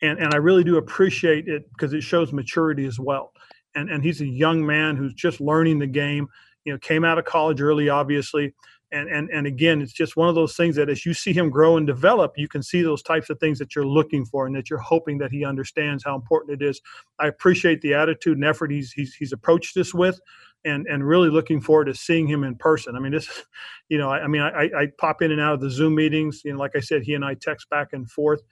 and 0.00 0.18
and 0.18 0.32
I 0.34 0.36
really 0.38 0.64
do 0.64 0.76
appreciate 0.76 1.48
it 1.48 1.68
because 1.72 1.92
it 1.92 2.02
shows 2.02 2.32
maturity 2.32 2.86
as 2.86 2.98
well. 3.00 3.32
And 3.74 3.90
and 3.90 4.02
he's 4.04 4.20
a 4.20 4.26
young 4.26 4.64
man 4.64 4.96
who's 4.96 5.14
just 5.14 5.40
learning 5.40 5.78
the 5.80 5.86
game. 5.88 6.28
You 6.64 6.72
know, 6.72 6.78
came 6.78 7.04
out 7.04 7.18
of 7.18 7.24
college 7.24 7.60
early, 7.60 7.88
obviously, 7.88 8.54
and 8.92 9.08
and 9.08 9.30
and 9.30 9.46
again 9.46 9.80
it's 9.80 9.92
just 9.92 10.16
one 10.16 10.28
of 10.28 10.34
those 10.34 10.54
things 10.54 10.76
that 10.76 10.88
as 10.88 11.04
you 11.04 11.14
see 11.14 11.32
him 11.32 11.50
grow 11.50 11.76
and 11.76 11.86
develop 11.86 12.32
you 12.36 12.46
can 12.46 12.62
see 12.62 12.82
those 12.82 13.02
types 13.02 13.30
of 13.30 13.38
things 13.40 13.58
that 13.58 13.74
you're 13.74 13.86
looking 13.86 14.24
for 14.24 14.46
and 14.46 14.54
that 14.54 14.70
you're 14.70 14.78
hoping 14.78 15.18
that 15.18 15.32
he 15.32 15.44
understands 15.44 16.04
how 16.04 16.14
important 16.14 16.60
it 16.60 16.64
is. 16.64 16.80
I 17.18 17.26
appreciate 17.26 17.80
the 17.80 17.94
attitude 17.94 18.36
and 18.36 18.44
effort 18.44 18.70
he's 18.70 18.92
he's, 18.92 19.14
he's 19.14 19.32
approached 19.32 19.74
this 19.74 19.92
with 19.92 20.20
and 20.64 20.86
and 20.86 21.06
really 21.06 21.30
looking 21.30 21.60
forward 21.60 21.86
to 21.86 21.94
seeing 21.94 22.26
him 22.26 22.44
in 22.44 22.54
person. 22.56 22.94
I 22.94 23.00
mean 23.00 23.12
this 23.12 23.28
you 23.88 23.98
know 23.98 24.10
i, 24.10 24.20
I 24.20 24.26
mean 24.26 24.42
I, 24.42 24.70
I 24.76 24.88
pop 24.98 25.22
in 25.22 25.32
and 25.32 25.40
out 25.40 25.54
of 25.54 25.60
the 25.60 25.70
zoom 25.70 25.94
meetings 25.94 26.42
you 26.44 26.52
know 26.52 26.58
like 26.58 26.76
i 26.76 26.80
said 26.80 27.02
he 27.02 27.14
and 27.14 27.24
i 27.24 27.34
text 27.34 27.68
back 27.70 27.88
and 27.92 28.10
forth. 28.10 28.42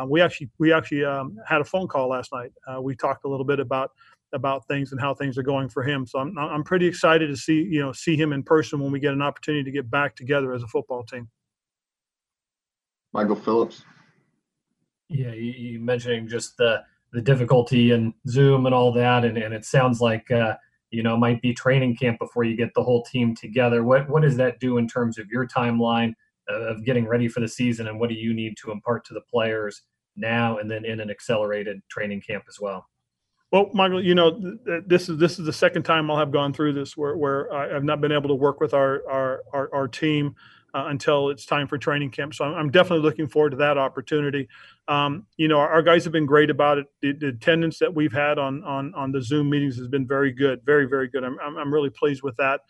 Uh, 0.00 0.06
we 0.06 0.20
actually 0.20 0.48
we 0.58 0.72
actually 0.72 1.04
um, 1.04 1.36
had 1.46 1.60
a 1.60 1.64
phone 1.64 1.88
call 1.88 2.08
last 2.08 2.32
night. 2.32 2.52
Uh, 2.66 2.80
we 2.80 2.94
talked 2.94 3.24
a 3.24 3.28
little 3.28 3.44
bit 3.44 3.58
about 3.58 3.90
about 4.32 4.66
things 4.68 4.92
and 4.92 5.00
how 5.00 5.14
things 5.14 5.36
are 5.36 5.42
going 5.42 5.68
for 5.68 5.82
him. 5.82 6.06
So 6.06 6.18
I'm 6.18 6.36
I'm 6.38 6.64
pretty 6.64 6.86
excited 6.86 7.28
to 7.28 7.36
see 7.36 7.62
you 7.62 7.80
know 7.80 7.92
see 7.92 8.16
him 8.16 8.32
in 8.32 8.42
person 8.42 8.80
when 8.80 8.92
we 8.92 9.00
get 9.00 9.12
an 9.12 9.22
opportunity 9.22 9.64
to 9.64 9.70
get 9.70 9.90
back 9.90 10.16
together 10.16 10.52
as 10.52 10.62
a 10.62 10.68
football 10.68 11.04
team. 11.04 11.28
Michael 13.12 13.36
Phillips. 13.36 13.84
Yeah, 15.08 15.32
you, 15.32 15.52
you 15.52 15.80
mentioning 15.80 16.28
just 16.28 16.56
the 16.56 16.82
the 17.12 17.20
difficulty 17.20 17.90
in 17.90 18.14
Zoom 18.28 18.66
and 18.66 18.74
all 18.74 18.92
that, 18.92 19.24
and, 19.24 19.36
and 19.36 19.52
it 19.52 19.64
sounds 19.64 20.00
like 20.00 20.30
uh, 20.30 20.56
you 20.90 21.02
know 21.02 21.16
might 21.16 21.42
be 21.42 21.52
training 21.52 21.96
camp 21.96 22.18
before 22.18 22.44
you 22.44 22.56
get 22.56 22.72
the 22.74 22.82
whole 22.82 23.02
team 23.02 23.34
together. 23.34 23.82
What 23.82 24.08
what 24.08 24.22
does 24.22 24.36
that 24.36 24.60
do 24.60 24.78
in 24.78 24.86
terms 24.86 25.18
of 25.18 25.26
your 25.28 25.46
timeline 25.46 26.14
of 26.48 26.84
getting 26.84 27.06
ready 27.06 27.28
for 27.28 27.40
the 27.40 27.48
season, 27.48 27.88
and 27.88 27.98
what 27.98 28.08
do 28.08 28.14
you 28.14 28.32
need 28.32 28.56
to 28.58 28.70
impart 28.70 29.04
to 29.06 29.14
the 29.14 29.22
players 29.22 29.82
now 30.16 30.58
and 30.58 30.70
then 30.70 30.84
in 30.84 31.00
an 31.00 31.10
accelerated 31.10 31.80
training 31.88 32.20
camp 32.20 32.44
as 32.48 32.58
well? 32.60 32.86
Well, 33.52 33.68
Michael, 33.74 34.04
you 34.04 34.14
know, 34.14 34.56
this 34.86 35.08
is 35.08 35.18
this 35.18 35.38
is 35.38 35.44
the 35.44 35.52
second 35.52 35.82
time 35.82 36.10
I'll 36.10 36.16
have 36.16 36.30
gone 36.30 36.52
through 36.52 36.72
this 36.74 36.96
where, 36.96 37.16
where 37.16 37.52
I've 37.52 37.82
not 37.82 38.00
been 38.00 38.12
able 38.12 38.28
to 38.28 38.34
work 38.34 38.60
with 38.60 38.74
our 38.74 39.02
our 39.10 39.42
our, 39.52 39.74
our 39.74 39.88
team 39.88 40.36
uh, 40.72 40.84
until 40.86 41.30
it's 41.30 41.44
time 41.46 41.66
for 41.66 41.76
training 41.76 42.10
camp. 42.10 42.32
So 42.32 42.44
I'm, 42.44 42.54
I'm 42.54 42.70
definitely 42.70 43.04
looking 43.04 43.26
forward 43.26 43.50
to 43.50 43.56
that 43.56 43.76
opportunity. 43.76 44.48
Um, 44.86 45.26
you 45.36 45.48
know, 45.48 45.58
our, 45.58 45.68
our, 45.68 45.82
guys 45.82 46.04
have 46.04 46.12
been 46.12 46.26
great 46.26 46.48
about 46.48 46.78
it. 46.78 46.86
The, 47.02 47.12
the, 47.12 47.26
attendance 47.28 47.78
that 47.80 47.92
we've 47.92 48.12
had 48.12 48.38
on 48.38 48.62
on 48.62 48.94
on 48.94 49.10
the 49.10 49.20
Zoom 49.20 49.50
meetings 49.50 49.76
has 49.78 49.88
been 49.88 50.06
very 50.06 50.32
good, 50.32 50.60
very 50.64 50.86
very 50.86 51.08
good. 51.08 51.24
I'm 51.24 51.36
I'm, 51.40 51.56
I'm 51.56 51.74
really 51.74 51.90
pleased 51.90 52.22
with 52.22 52.36
that. 52.36 52.60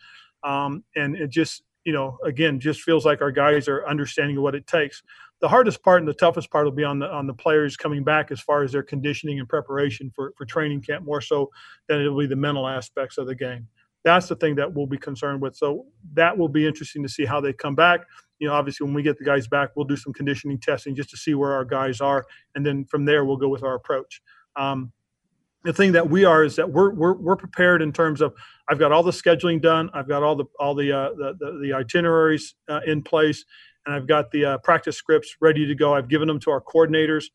Um, 0.43 0.83
and 0.95 1.15
it 1.15 1.29
just 1.29 1.61
you 1.85 1.93
know, 1.93 2.17
again, 2.25 2.59
just 2.59 2.81
feels 2.81 3.05
like 3.05 3.21
our 3.21 3.31
guys 3.31 3.67
are 3.67 3.87
understanding 3.87 4.41
what 4.41 4.55
it 4.55 4.67
takes 4.67 5.01
the 5.41 5.49
hardest 5.49 5.83
part 5.83 5.99
and 5.99 6.07
the 6.07 6.13
toughest 6.13 6.49
part 6.51 6.65
will 6.65 6.71
be 6.71 6.83
on 6.83 6.99
the 6.99 7.07
on 7.07 7.27
the 7.27 7.33
players 7.33 7.75
coming 7.75 8.03
back 8.03 8.31
as 8.31 8.39
far 8.39 8.63
as 8.63 8.71
their 8.71 8.83
conditioning 8.83 9.39
and 9.39 9.49
preparation 9.49 10.11
for 10.15 10.33
for 10.37 10.45
training 10.45 10.81
camp 10.81 11.03
more 11.03 11.19
so 11.19 11.49
than 11.89 11.99
it'll 11.99 12.17
be 12.17 12.27
the 12.27 12.35
mental 12.35 12.67
aspects 12.67 13.17
of 13.17 13.27
the 13.27 13.35
game. 13.35 13.67
That's 14.03 14.27
the 14.27 14.35
thing 14.35 14.55
that 14.55 14.73
we'll 14.73 14.87
be 14.87 14.97
concerned 14.97 15.41
with. 15.41 15.55
So 15.55 15.85
that 16.13 16.35
will 16.35 16.47
be 16.47 16.65
interesting 16.65 17.03
to 17.03 17.09
see 17.09 17.25
how 17.25 17.39
they 17.39 17.53
come 17.53 17.75
back. 17.75 18.01
You 18.39 18.47
know, 18.47 18.53
obviously 18.53 18.85
when 18.85 18.95
we 18.95 19.03
get 19.03 19.19
the 19.19 19.25
guys 19.25 19.47
back, 19.47 19.69
we'll 19.75 19.85
do 19.85 19.95
some 19.95 20.13
conditioning 20.13 20.59
testing 20.59 20.95
just 20.95 21.09
to 21.11 21.17
see 21.17 21.35
where 21.35 21.53
our 21.53 21.65
guys 21.65 22.01
are, 22.01 22.25
and 22.55 22.65
then 22.65 22.85
from 22.85 23.05
there 23.05 23.25
we'll 23.25 23.37
go 23.37 23.49
with 23.49 23.63
our 23.63 23.75
approach. 23.75 24.21
Um, 24.55 24.91
the 25.63 25.73
thing 25.73 25.91
that 25.91 26.09
we 26.09 26.25
are 26.25 26.43
is 26.43 26.55
that 26.55 26.69
we're, 26.71 26.91
we're, 26.91 27.13
we're 27.13 27.35
prepared 27.35 27.81
in 27.81 27.91
terms 27.91 28.21
of 28.21 28.33
I've 28.67 28.79
got 28.79 28.91
all 28.91 29.03
the 29.03 29.11
scheduling 29.11 29.61
done, 29.61 29.89
I've 29.93 30.07
got 30.07 30.23
all 30.23 30.35
the 30.35 30.45
all 30.59 30.73
the 30.73 30.91
uh, 30.91 31.09
the, 31.11 31.35
the, 31.39 31.59
the, 31.61 31.73
itineraries 31.73 32.55
uh, 32.69 32.81
in 32.85 33.03
place, 33.03 33.45
and 33.85 33.93
I've 33.93 34.07
got 34.07 34.31
the 34.31 34.45
uh, 34.45 34.57
practice 34.59 34.97
scripts 34.97 35.35
ready 35.39 35.65
to 35.65 35.75
go. 35.75 35.93
I've 35.93 36.09
given 36.09 36.27
them 36.27 36.39
to 36.41 36.51
our 36.51 36.61
coordinators, 36.61 37.25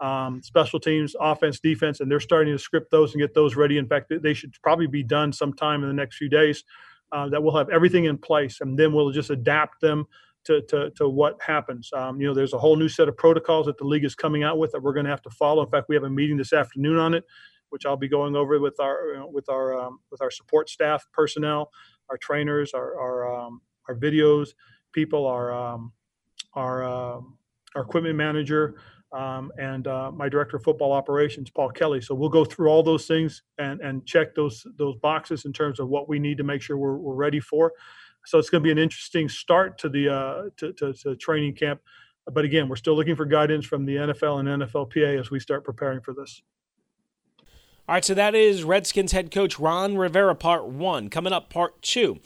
um, 0.00 0.42
special 0.42 0.80
teams, 0.80 1.14
offense, 1.20 1.60
defense, 1.60 2.00
and 2.00 2.10
they're 2.10 2.20
starting 2.20 2.52
to 2.54 2.58
script 2.58 2.90
those 2.90 3.12
and 3.12 3.20
get 3.20 3.34
those 3.34 3.56
ready. 3.56 3.78
In 3.78 3.86
fact, 3.86 4.12
they 4.22 4.34
should 4.34 4.52
probably 4.62 4.86
be 4.86 5.02
done 5.02 5.32
sometime 5.32 5.82
in 5.82 5.88
the 5.88 5.94
next 5.94 6.16
few 6.16 6.28
days. 6.28 6.64
Uh, 7.12 7.28
that 7.28 7.40
we'll 7.40 7.56
have 7.56 7.70
everything 7.70 8.06
in 8.06 8.18
place, 8.18 8.60
and 8.60 8.76
then 8.76 8.92
we'll 8.92 9.12
just 9.12 9.30
adapt 9.30 9.80
them 9.80 10.06
to, 10.46 10.62
to, 10.62 10.90
to 10.90 11.08
what 11.08 11.40
happens. 11.40 11.90
Um, 11.92 12.20
you 12.20 12.26
know, 12.26 12.34
there's 12.34 12.52
a 12.52 12.58
whole 12.58 12.76
new 12.76 12.88
set 12.88 13.08
of 13.08 13.16
protocols 13.16 13.66
that 13.66 13.78
the 13.78 13.84
league 13.84 14.04
is 14.04 14.14
coming 14.14 14.42
out 14.42 14.58
with 14.58 14.72
that 14.72 14.82
we're 14.82 14.92
going 14.92 15.04
to 15.04 15.10
have 15.10 15.22
to 15.22 15.30
follow. 15.30 15.62
In 15.64 15.70
fact, 15.70 15.88
we 15.88 15.94
have 15.94 16.04
a 16.04 16.10
meeting 16.10 16.36
this 16.36 16.52
afternoon 16.52 16.96
on 16.96 17.14
it, 17.14 17.24
which 17.70 17.86
I'll 17.86 17.96
be 17.96 18.08
going 18.08 18.36
over 18.36 18.58
with 18.60 18.78
our 18.80 19.08
you 19.08 19.18
know, 19.18 19.28
with 19.32 19.48
our 19.48 19.78
um, 19.78 20.00
with 20.10 20.22
our 20.22 20.30
support 20.30 20.68
staff 20.68 21.06
personnel, 21.12 21.70
our 22.10 22.16
trainers, 22.16 22.72
our 22.74 22.98
our, 22.98 23.40
um, 23.40 23.60
our 23.88 23.96
videos 23.96 24.50
people, 24.92 25.26
our 25.26 25.52
um, 25.52 25.92
our 26.54 26.84
uh, 26.84 27.20
our 27.74 27.82
equipment 27.82 28.16
manager, 28.16 28.76
um, 29.12 29.52
and 29.58 29.86
uh, 29.86 30.10
my 30.10 30.28
director 30.28 30.56
of 30.56 30.64
football 30.64 30.92
operations, 30.92 31.50
Paul 31.50 31.70
Kelly. 31.70 32.00
So 32.00 32.14
we'll 32.14 32.28
go 32.28 32.44
through 32.44 32.68
all 32.68 32.82
those 32.82 33.06
things 33.06 33.42
and 33.58 33.80
and 33.80 34.04
check 34.06 34.34
those 34.34 34.66
those 34.78 34.96
boxes 34.96 35.44
in 35.44 35.52
terms 35.52 35.78
of 35.78 35.88
what 35.88 36.08
we 36.08 36.18
need 36.18 36.38
to 36.38 36.44
make 36.44 36.62
sure 36.62 36.76
we're, 36.76 36.96
we're 36.96 37.14
ready 37.14 37.40
for. 37.40 37.72
So 38.24 38.38
it's 38.38 38.50
going 38.50 38.62
to 38.62 38.66
be 38.66 38.72
an 38.72 38.78
interesting 38.78 39.28
start 39.28 39.78
to 39.78 39.88
the 39.88 40.12
uh, 40.12 40.42
to, 40.56 40.72
to, 40.72 40.92
to 40.92 41.16
training 41.16 41.54
camp. 41.54 41.80
But 42.32 42.44
again, 42.44 42.68
we're 42.68 42.76
still 42.76 42.96
looking 42.96 43.14
for 43.14 43.24
guidance 43.24 43.64
from 43.64 43.84
the 43.86 43.96
NFL 43.96 44.40
and 44.40 44.62
NFLPA 44.62 45.20
as 45.20 45.30
we 45.30 45.38
start 45.38 45.62
preparing 45.62 46.00
for 46.00 46.12
this. 46.12 46.42
All 47.88 47.94
right, 47.94 48.04
so 48.04 48.14
that 48.14 48.34
is 48.34 48.64
Redskins 48.64 49.12
head 49.12 49.30
coach 49.30 49.60
Ron 49.60 49.96
Rivera, 49.96 50.34
part 50.34 50.66
one. 50.66 51.08
Coming 51.08 51.32
up, 51.32 51.50
part 51.50 51.80
two. 51.82 52.18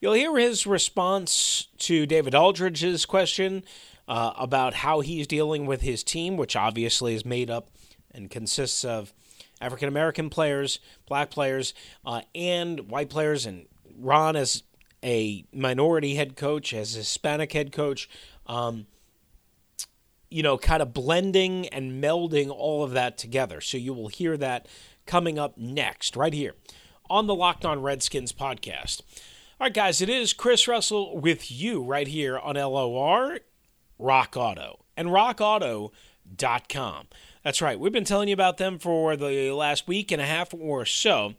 You'll 0.00 0.14
hear 0.14 0.36
his 0.36 0.66
response 0.66 1.68
to 1.78 2.04
David 2.04 2.34
Aldridge's 2.34 3.06
question 3.06 3.62
uh, 4.08 4.32
about 4.36 4.74
how 4.74 4.98
he's 4.98 5.28
dealing 5.28 5.66
with 5.66 5.82
his 5.82 6.02
team, 6.02 6.36
which 6.36 6.56
obviously 6.56 7.14
is 7.14 7.24
made 7.24 7.48
up 7.48 7.70
and 8.12 8.28
consists 8.28 8.84
of 8.84 9.14
African 9.60 9.86
American 9.86 10.30
players, 10.30 10.80
black 11.06 11.30
players, 11.30 11.74
uh, 12.04 12.22
and 12.34 12.90
white 12.90 13.08
players. 13.08 13.46
And 13.46 13.66
Ron, 13.96 14.34
as 14.34 14.64
a 15.04 15.44
minority 15.52 16.16
head 16.16 16.34
coach, 16.34 16.74
as 16.74 16.96
a 16.96 16.98
Hispanic 16.98 17.52
head 17.52 17.70
coach, 17.70 18.10
um, 18.48 18.88
you 20.30 20.42
know, 20.42 20.58
kind 20.58 20.82
of 20.82 20.92
blending 20.92 21.68
and 21.68 22.02
melding 22.02 22.50
all 22.50 22.84
of 22.84 22.92
that 22.92 23.18
together. 23.18 23.60
So 23.60 23.76
you 23.76 23.94
will 23.94 24.08
hear 24.08 24.36
that 24.36 24.66
coming 25.06 25.38
up 25.38 25.56
next, 25.56 26.16
right 26.16 26.32
here 26.32 26.54
on 27.10 27.26
the 27.26 27.34
Locked 27.34 27.64
On 27.64 27.80
Redskins 27.80 28.32
podcast. 28.32 29.00
All 29.60 29.66
right, 29.66 29.74
guys, 29.74 30.00
it 30.00 30.08
is 30.08 30.32
Chris 30.32 30.68
Russell 30.68 31.18
with 31.18 31.50
you 31.50 31.82
right 31.82 32.06
here 32.06 32.38
on 32.38 32.54
LOR 32.54 33.40
Rock 33.98 34.36
Auto 34.36 34.84
and 34.96 35.08
rockauto.com. 35.08 37.08
That's 37.42 37.60
right. 37.62 37.80
We've 37.80 37.92
been 37.92 38.04
telling 38.04 38.28
you 38.28 38.34
about 38.34 38.58
them 38.58 38.78
for 38.78 39.16
the 39.16 39.50
last 39.52 39.88
week 39.88 40.12
and 40.12 40.22
a 40.22 40.26
half 40.26 40.54
or 40.54 40.84
so. 40.84 41.34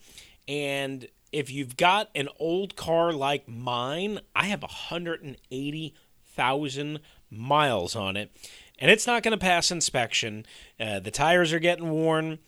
And 0.48 1.08
if 1.32 1.52
you've 1.52 1.78
got 1.78 2.10
an 2.16 2.28
old 2.40 2.76
car 2.76 3.14
like 3.14 3.48
mine, 3.48 4.20
I 4.36 4.48
have 4.48 4.64
180,000 4.64 7.00
miles 7.30 7.96
on 7.96 8.18
it, 8.18 8.32
and 8.80 8.90
it's 8.90 9.06
not 9.06 9.22
going 9.22 9.34
to 9.34 9.38
pass 9.38 9.70
inspection. 9.70 10.46
Uh, 10.80 11.00
the 11.00 11.12
tires 11.12 11.54
are 11.54 11.60
getting 11.60 11.92
worn. 11.92 12.40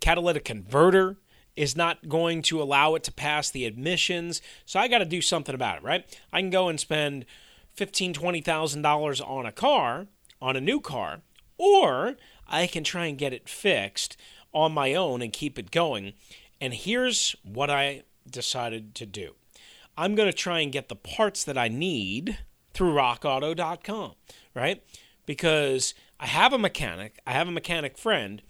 Catalytic 0.00 0.44
converter 0.44 1.16
is 1.54 1.76
not 1.76 2.08
going 2.08 2.40
to 2.42 2.62
allow 2.62 2.94
it 2.94 3.02
to 3.04 3.12
pass 3.12 3.50
the 3.50 3.66
admissions. 3.66 4.40
So 4.64 4.80
I 4.80 4.88
got 4.88 4.98
to 4.98 5.04
do 5.04 5.20
something 5.20 5.54
about 5.54 5.78
it, 5.78 5.82
right? 5.82 6.18
I 6.32 6.40
can 6.40 6.50
go 6.50 6.68
and 6.68 6.80
spend 6.80 7.26
fifteen, 7.74 8.12
twenty 8.12 8.40
thousand 8.40 8.82
dollars 8.82 9.20
on 9.20 9.44
a 9.44 9.52
car, 9.52 10.06
on 10.40 10.56
a 10.56 10.60
new 10.60 10.80
car, 10.80 11.20
or 11.58 12.16
I 12.46 12.66
can 12.66 12.84
try 12.84 13.06
and 13.06 13.18
get 13.18 13.32
it 13.32 13.48
fixed 13.48 14.16
on 14.52 14.72
my 14.72 14.94
own 14.94 15.20
and 15.20 15.32
keep 15.32 15.58
it 15.58 15.70
going. 15.70 16.14
And 16.60 16.72
here's 16.72 17.36
what 17.42 17.70
I 17.70 18.02
decided 18.28 18.94
to 18.96 19.06
do. 19.06 19.34
I'm 19.96 20.14
going 20.14 20.30
to 20.30 20.36
try 20.36 20.60
and 20.60 20.72
get 20.72 20.88
the 20.88 20.96
parts 20.96 21.44
that 21.44 21.58
I 21.58 21.68
need 21.68 22.38
through 22.72 22.94
rockauto.com, 22.94 24.12
right? 24.54 24.82
Because 25.28 25.92
I 26.18 26.24
have 26.24 26.54
a 26.54 26.58
mechanic, 26.58 27.20
I 27.26 27.32
have 27.32 27.48
a 27.48 27.52
mechanic 27.52 27.98
friend 27.98 28.40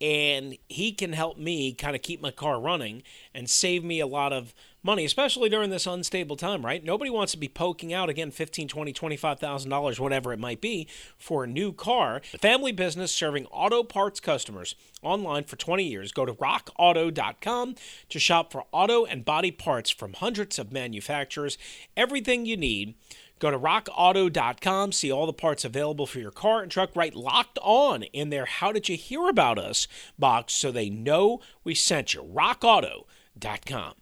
and 0.00 0.56
he 0.68 0.92
can 0.92 1.12
help 1.12 1.36
me 1.36 1.74
kind 1.74 1.94
of 1.94 2.00
keep 2.00 2.22
my 2.22 2.30
car 2.30 2.58
running 2.58 3.02
and 3.34 3.50
save 3.50 3.84
me 3.84 4.00
a 4.00 4.06
lot 4.06 4.32
of 4.32 4.54
money 4.80 5.04
especially 5.04 5.48
during 5.48 5.68
this 5.68 5.86
unstable 5.86 6.36
time 6.36 6.64
right? 6.64 6.82
Nobody 6.82 7.10
wants 7.10 7.32
to 7.32 7.38
be 7.38 7.48
poking 7.48 7.92
out 7.92 8.08
again 8.08 8.30
15 8.30 8.68
20 8.68 8.92
25000 8.92 9.68
dollars 9.68 10.00
whatever 10.00 10.32
it 10.32 10.38
might 10.38 10.62
be 10.62 10.88
for 11.18 11.44
a 11.44 11.48
new 11.48 11.72
car. 11.72 12.22
Family 12.40 12.72
business 12.72 13.12
serving 13.12 13.44
auto 13.46 13.82
parts 13.82 14.18
customers 14.18 14.74
online 15.02 15.44
for 15.44 15.56
20 15.56 15.84
years. 15.84 16.12
Go 16.12 16.24
to 16.24 16.32
rockauto.com 16.32 17.74
to 18.08 18.18
shop 18.18 18.50
for 18.50 18.64
auto 18.72 19.04
and 19.04 19.26
body 19.26 19.50
parts 19.50 19.90
from 19.90 20.14
hundreds 20.14 20.58
of 20.58 20.72
manufacturers. 20.72 21.58
Everything 21.98 22.46
you 22.46 22.56
need 22.56 22.94
Go 23.38 23.50
to 23.50 23.58
rockauto.com, 23.58 24.92
see 24.92 25.12
all 25.12 25.26
the 25.26 25.32
parts 25.32 25.64
available 25.64 26.06
for 26.06 26.18
your 26.18 26.30
car 26.30 26.62
and 26.62 26.70
truck 26.70 26.94
right 26.96 27.14
locked 27.14 27.58
on 27.62 28.02
in 28.04 28.30
their 28.30 28.46
How 28.46 28.72
Did 28.72 28.88
You 28.88 28.96
Hear 28.96 29.28
About 29.28 29.58
Us 29.58 29.86
box 30.18 30.54
so 30.54 30.70
they 30.70 30.90
know 30.90 31.40
we 31.64 31.74
sent 31.74 32.14
you. 32.14 32.22
RockAuto.com 32.22 33.94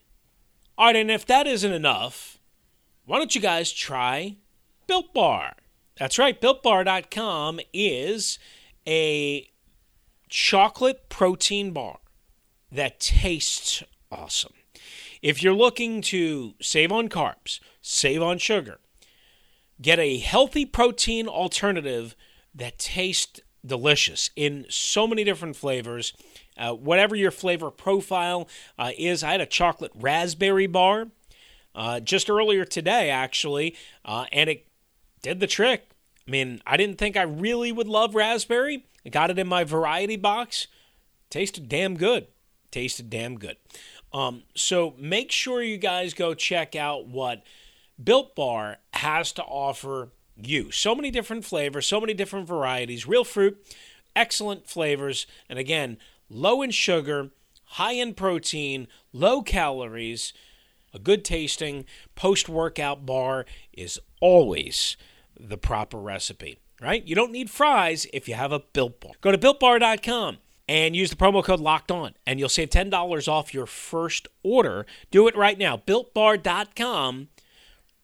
All 0.78 0.86
right, 0.86 0.96
and 0.96 1.10
if 1.10 1.26
that 1.26 1.46
isn't 1.46 1.72
enough, 1.72 2.38
why 3.04 3.18
don't 3.18 3.34
you 3.34 3.40
guys 3.40 3.72
try 3.72 4.36
Built 4.86 5.12
Bar? 5.12 5.54
That's 5.98 6.18
right, 6.18 6.38
BuiltBar.com 6.38 7.60
is 7.72 8.38
a 8.86 9.50
chocolate 10.28 11.08
protein 11.08 11.70
bar 11.72 11.98
that 12.70 13.00
tastes 13.00 13.82
awesome. 14.12 14.52
If 15.22 15.42
you're 15.42 15.54
looking 15.54 16.02
to 16.02 16.54
save 16.60 16.92
on 16.92 17.08
carbs, 17.08 17.60
save 17.80 18.22
on 18.22 18.36
sugar, 18.38 18.78
get 19.80 19.98
a 19.98 20.18
healthy 20.18 20.64
protein 20.64 21.28
alternative 21.28 22.16
that 22.54 22.78
tastes 22.78 23.40
delicious 23.64 24.30
in 24.36 24.66
so 24.68 25.06
many 25.06 25.24
different 25.24 25.56
flavors. 25.56 26.12
Uh, 26.56 26.72
whatever 26.72 27.14
your 27.14 27.30
flavor 27.30 27.70
profile 27.70 28.48
uh, 28.78 28.92
is, 28.96 29.22
I 29.22 29.32
had 29.32 29.40
a 29.40 29.46
chocolate 29.46 29.92
raspberry 29.94 30.66
bar 30.66 31.08
uh, 31.74 32.00
just 32.00 32.30
earlier 32.30 32.64
today, 32.64 33.10
actually, 33.10 33.76
uh, 34.04 34.24
and 34.32 34.48
it 34.48 34.66
did 35.22 35.40
the 35.40 35.46
trick. 35.46 35.88
I 36.26 36.30
mean, 36.30 36.62
I 36.66 36.76
didn't 36.76 36.96
think 36.98 37.16
I 37.16 37.22
really 37.22 37.70
would 37.70 37.88
love 37.88 38.14
raspberry. 38.14 38.86
I 39.04 39.10
got 39.10 39.30
it 39.30 39.38
in 39.38 39.46
my 39.46 39.64
variety 39.64 40.16
box. 40.16 40.66
Tasted 41.28 41.68
damn 41.68 41.96
good. 41.96 42.26
Tasted 42.70 43.10
damn 43.10 43.38
good. 43.38 43.56
Um, 44.12 44.44
so 44.54 44.94
make 44.98 45.30
sure 45.30 45.62
you 45.62 45.76
guys 45.76 46.14
go 46.14 46.34
check 46.34 46.74
out 46.74 47.06
what 47.06 47.42
Built 48.02 48.34
Bar 48.34 48.78
has 48.94 49.32
to 49.32 49.42
offer 49.42 50.10
you. 50.36 50.70
So 50.70 50.94
many 50.94 51.10
different 51.10 51.44
flavors, 51.44 51.86
so 51.86 52.00
many 52.00 52.14
different 52.14 52.46
varieties, 52.46 53.06
real 53.06 53.24
fruit, 53.24 53.58
excellent 54.14 54.66
flavors, 54.66 55.26
and 55.48 55.58
again, 55.58 55.98
low 56.28 56.62
in 56.62 56.70
sugar, 56.70 57.30
high 57.64 57.92
in 57.92 58.14
protein, 58.14 58.88
low 59.12 59.42
calories. 59.42 60.32
A 60.92 60.98
good 60.98 61.24
tasting 61.24 61.84
post 62.14 62.48
workout 62.48 63.04
bar 63.04 63.44
is 63.72 63.98
always 64.20 64.96
the 65.38 65.58
proper 65.58 65.98
recipe, 65.98 66.58
right? 66.80 67.04
You 67.04 67.14
don't 67.14 67.32
need 67.32 67.50
fries 67.50 68.06
if 68.12 68.28
you 68.28 68.34
have 68.34 68.52
a 68.52 68.60
built 68.60 69.00
bar. 69.00 69.12
Go 69.20 69.30
to 69.30 69.38
builtbar.com 69.38 70.38
and 70.68 70.96
use 70.96 71.10
the 71.10 71.16
promo 71.16 71.44
code 71.44 71.60
locked 71.60 71.90
on 71.90 72.14
and 72.26 72.38
you'll 72.38 72.48
save 72.48 72.70
$10 72.70 73.28
off 73.28 73.54
your 73.54 73.66
first 73.66 74.28
order. 74.42 74.86
Do 75.10 75.28
it 75.28 75.36
right 75.36 75.58
now. 75.58 75.76
builtbar.com 75.76 77.28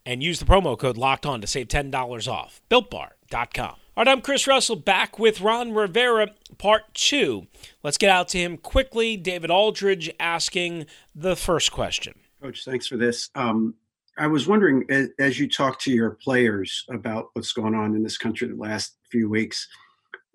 and 0.04 0.22
use 0.22 0.38
the 0.38 0.44
promo 0.44 0.78
code 0.78 0.96
locked 0.96 1.26
on 1.26 1.40
to 1.40 1.46
save 1.46 1.68
$10 1.68 2.28
off. 2.28 2.60
builtbar.com. 2.70 3.76
All 3.94 4.04
right, 4.04 4.08
I'm 4.08 4.22
Chris 4.22 4.46
Russell 4.46 4.76
back 4.76 5.18
with 5.18 5.42
Ron 5.42 5.72
Rivera, 5.72 6.28
part 6.56 6.94
two. 6.94 7.46
Let's 7.82 7.98
get 7.98 8.08
out 8.08 8.28
to 8.28 8.38
him 8.38 8.56
quickly. 8.56 9.18
David 9.18 9.50
Aldridge 9.50 10.10
asking 10.18 10.86
the 11.14 11.36
first 11.36 11.72
question. 11.72 12.14
Coach, 12.42 12.64
thanks 12.64 12.86
for 12.86 12.96
this. 12.96 13.28
Um, 13.34 13.74
I 14.18 14.26
was 14.26 14.46
wondering, 14.46 14.84
as, 14.90 15.08
as 15.18 15.38
you 15.38 15.48
talk 15.48 15.78
to 15.80 15.90
your 15.90 16.12
players 16.22 16.84
about 16.90 17.28
what's 17.34 17.52
going 17.52 17.74
on 17.74 17.94
in 17.94 18.02
this 18.02 18.18
country 18.18 18.48
the 18.48 18.54
last 18.54 18.96
few 19.10 19.28
weeks, 19.28 19.68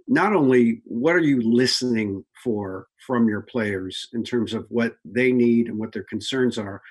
not 0.08 0.34
only 0.34 0.82
what 0.86 1.16
are 1.16 1.20
you 1.20 1.42
listening 1.42 2.24
for 2.44 2.88
from 3.06 3.28
your 3.28 3.42
players 3.42 4.08
in 4.14 4.24
terms 4.24 4.54
of 4.54 4.66
what 4.70 4.98
they 5.04 5.32
need 5.32 5.68
and 5.68 5.78
what 5.78 5.92
their 5.92 6.04
concerns 6.04 6.58
are, 6.58 6.82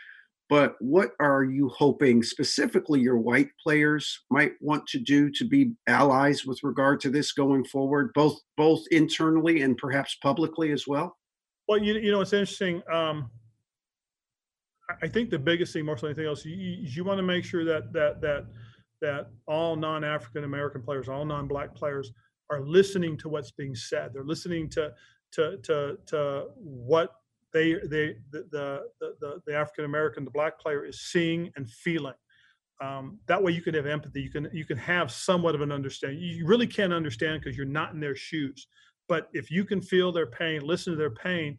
but 0.49 0.75
what 0.81 1.11
are 1.21 1.43
you 1.43 1.69
hoping 1.69 2.23
specifically 2.23 3.01
your 3.01 3.19
white 3.19 3.49
players 3.63 4.25
might 4.31 4.53
want 4.61 4.87
to 4.89 4.99
do 4.99 5.31
to 5.33 5.45
be 5.45 5.73
allies 5.89 6.45
with 6.47 6.61
regard 6.63 7.01
to 7.01 7.11
this 7.11 7.33
going 7.33 7.65
forward, 7.65 8.13
both 8.15 8.39
both 8.57 8.85
internally 8.91 9.63
and 9.63 9.77
perhaps 9.77 10.17
publicly 10.23 10.71
as 10.71 10.87
well? 10.87 11.17
Well, 11.69 11.79
you, 11.79 11.95
you 11.95 12.13
know, 12.13 12.21
it's 12.21 12.33
interesting. 12.33 12.81
Um, 12.93 13.31
I 15.03 15.09
think 15.09 15.31
the 15.31 15.39
biggest 15.39 15.73
thing, 15.73 15.85
more 15.85 15.97
than 15.97 16.07
anything 16.07 16.27
else, 16.27 16.45
you, 16.45 16.55
you 16.55 17.03
want 17.03 17.19
to 17.19 17.25
make 17.25 17.45
sure 17.45 17.65
that 17.65 17.93
that 17.93 18.21
that 18.21 18.47
that 19.03 19.31
all 19.47 19.75
non-African 19.75 20.45
American 20.45 20.83
players, 20.83 21.09
all 21.09 21.25
non-black 21.25 21.75
players, 21.75 22.13
are 22.51 22.61
listening 22.61 23.17
to 23.19 23.29
what's 23.29 23.51
being 23.51 23.75
said. 23.75 24.11
They're 24.15 24.25
listening 24.25 24.71
to 24.71 24.93
to 25.33 25.57
to 25.65 25.97
to 26.07 26.45
what 26.57 27.11
they 27.53 27.75
they 27.75 28.17
the 28.31 28.47
the 28.51 28.83
the, 29.21 29.41
the 29.47 29.55
African 29.55 29.85
American, 29.85 30.25
the 30.25 30.31
black 30.31 30.59
player 30.59 30.85
is 30.85 31.01
seeing 31.01 31.51
and 31.57 31.69
feeling. 31.71 32.15
Um, 32.81 33.19
that 33.27 33.43
way, 33.43 33.53
you 33.53 33.63
can 33.63 33.75
have 33.75 33.87
empathy. 33.87 34.21
You 34.21 34.31
can 34.31 34.49
you 34.53 34.65
can 34.65 34.79
have 34.79 35.11
somewhat 35.11 35.55
of 35.55 35.61
an 35.61 35.73
understanding. 35.73 36.19
You 36.21 36.47
really 36.47 36.67
can't 36.67 36.93
understand 36.93 37.41
because 37.43 37.57
you're 37.57 37.67
not 37.67 37.95
in 37.95 38.01
their 38.01 38.17
shoes. 38.17 38.67
But 39.09 39.29
if 39.33 39.51
you 39.51 39.65
can 39.65 39.81
feel 39.81 40.13
their 40.13 40.27
pain, 40.27 40.63
listen 40.63 40.93
to 40.93 40.99
their 40.99 41.11
pain, 41.11 41.59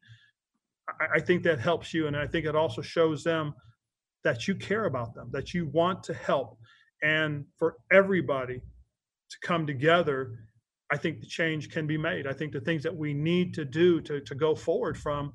I, 1.00 1.16
I 1.16 1.20
think 1.20 1.44
that 1.44 1.60
helps 1.60 1.94
you, 1.94 2.08
and 2.08 2.16
I 2.16 2.28
think 2.28 2.46
it 2.46 2.56
also 2.56 2.82
shows 2.82 3.24
them 3.24 3.54
that 4.24 4.48
you 4.48 4.56
care 4.56 4.86
about 4.86 5.16
them, 5.16 5.30
that 5.32 5.54
you 5.54 5.68
want 5.68 6.04
to 6.04 6.14
help, 6.14 6.58
and 7.02 7.46
for 7.58 7.78
everybody 7.92 8.60
to 9.30 9.38
come 9.42 9.66
together 9.66 10.40
I 10.90 10.98
think 10.98 11.20
the 11.20 11.28
change 11.28 11.70
can 11.70 11.86
be 11.86 11.98
made. 11.98 12.28
I 12.28 12.34
think 12.34 12.54
the 12.54 12.62
things 12.62 12.84
that 12.84 12.96
we 12.96 13.14
need 13.14 13.54
to 13.56 13.66
do 13.66 14.00
to, 14.02 14.22
to 14.22 14.36
go 14.36 14.56
forward 14.56 14.98
from 14.98 15.34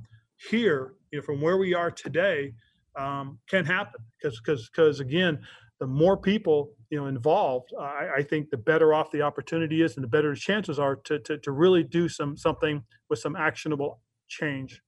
here, 0.51 0.95
you 1.11 1.19
know, 1.19 1.25
from 1.25 1.41
where 1.41 1.59
we 1.59 1.75
are 1.75 1.91
today, 1.91 2.55
um, 2.97 3.39
can 3.49 3.65
happen. 3.65 4.01
Because 4.21 4.41
because 4.41 4.69
because 4.69 5.01
again, 5.01 5.39
the 5.81 5.87
more 5.87 6.17
people 6.17 6.73
you 6.91 7.01
know 7.01 7.07
involved, 7.07 7.73
I, 7.79 8.09
I, 8.19 8.23
think 8.23 8.51
the 8.51 8.57
better 8.57 8.95
off 8.95 9.11
the 9.11 9.23
opportunity 9.23 9.83
is, 9.83 9.97
and 9.97 10.05
the 10.05 10.09
better 10.09 10.31
the 10.31 10.41
chances 10.41 10.79
are 10.79 10.97
to, 10.97 11.19
to 11.21 11.39
to 11.39 11.53
really 11.53 11.83
do 11.83 12.09
some 12.09 12.37
something 12.37 12.83
with 13.09 13.19
some 13.19 13.37
actionable 13.37 14.01
change. 14.29 14.81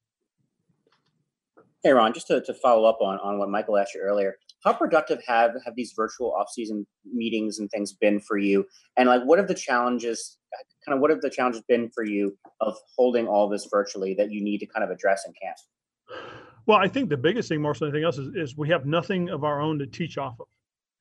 Hey 1.82 1.92
Ron, 1.92 2.14
just 2.14 2.28
to, 2.28 2.40
to 2.42 2.54
follow 2.54 2.88
up 2.88 2.98
on, 3.02 3.18
on 3.18 3.38
what 3.38 3.50
Michael 3.50 3.76
asked 3.76 3.94
you 3.94 4.00
earlier, 4.00 4.36
how 4.64 4.72
productive 4.72 5.20
have 5.27 5.53
have 5.64 5.74
these 5.77 5.92
virtual 5.94 6.33
off-season 6.33 6.87
meetings 7.05 7.59
and 7.59 7.70
things 7.70 7.92
been 7.92 8.20
for 8.20 8.38
you? 8.38 8.66
And 8.96 9.09
like, 9.09 9.22
what 9.22 9.38
have 9.38 9.48
the 9.48 9.55
challenges 9.55 10.38
kind 10.85 10.94
of 10.94 11.00
what 11.00 11.11
have 11.11 11.20
the 11.20 11.31
challenges 11.31 11.62
been 11.68 11.90
for 11.94 12.05
you 12.05 12.37
of 12.61 12.77
holding 12.96 13.27
all 13.27 13.48
this 13.48 13.66
virtually 13.70 14.14
that 14.14 14.31
you 14.31 14.42
need 14.42 14.59
to 14.59 14.66
kind 14.66 14.85
of 14.85 14.90
address 14.90 15.24
in 15.27 15.33
camp? 15.40 15.57
Well, 16.66 16.79
I 16.79 16.88
think 16.88 17.11
the 17.11 17.16
biggest 17.16 17.48
thing 17.48 17.61
more 17.61 17.74
than 17.74 17.88
anything 17.88 18.05
else 18.05 18.18
is, 18.18 18.29
is 18.35 18.57
we 18.57 18.68
have 18.70 18.87
nothing 18.87 19.29
of 19.31 19.44
our 19.44 19.61
own 19.61 19.79
to 19.79 19.87
teach 19.87 20.18
off 20.18 20.37
of 20.40 20.46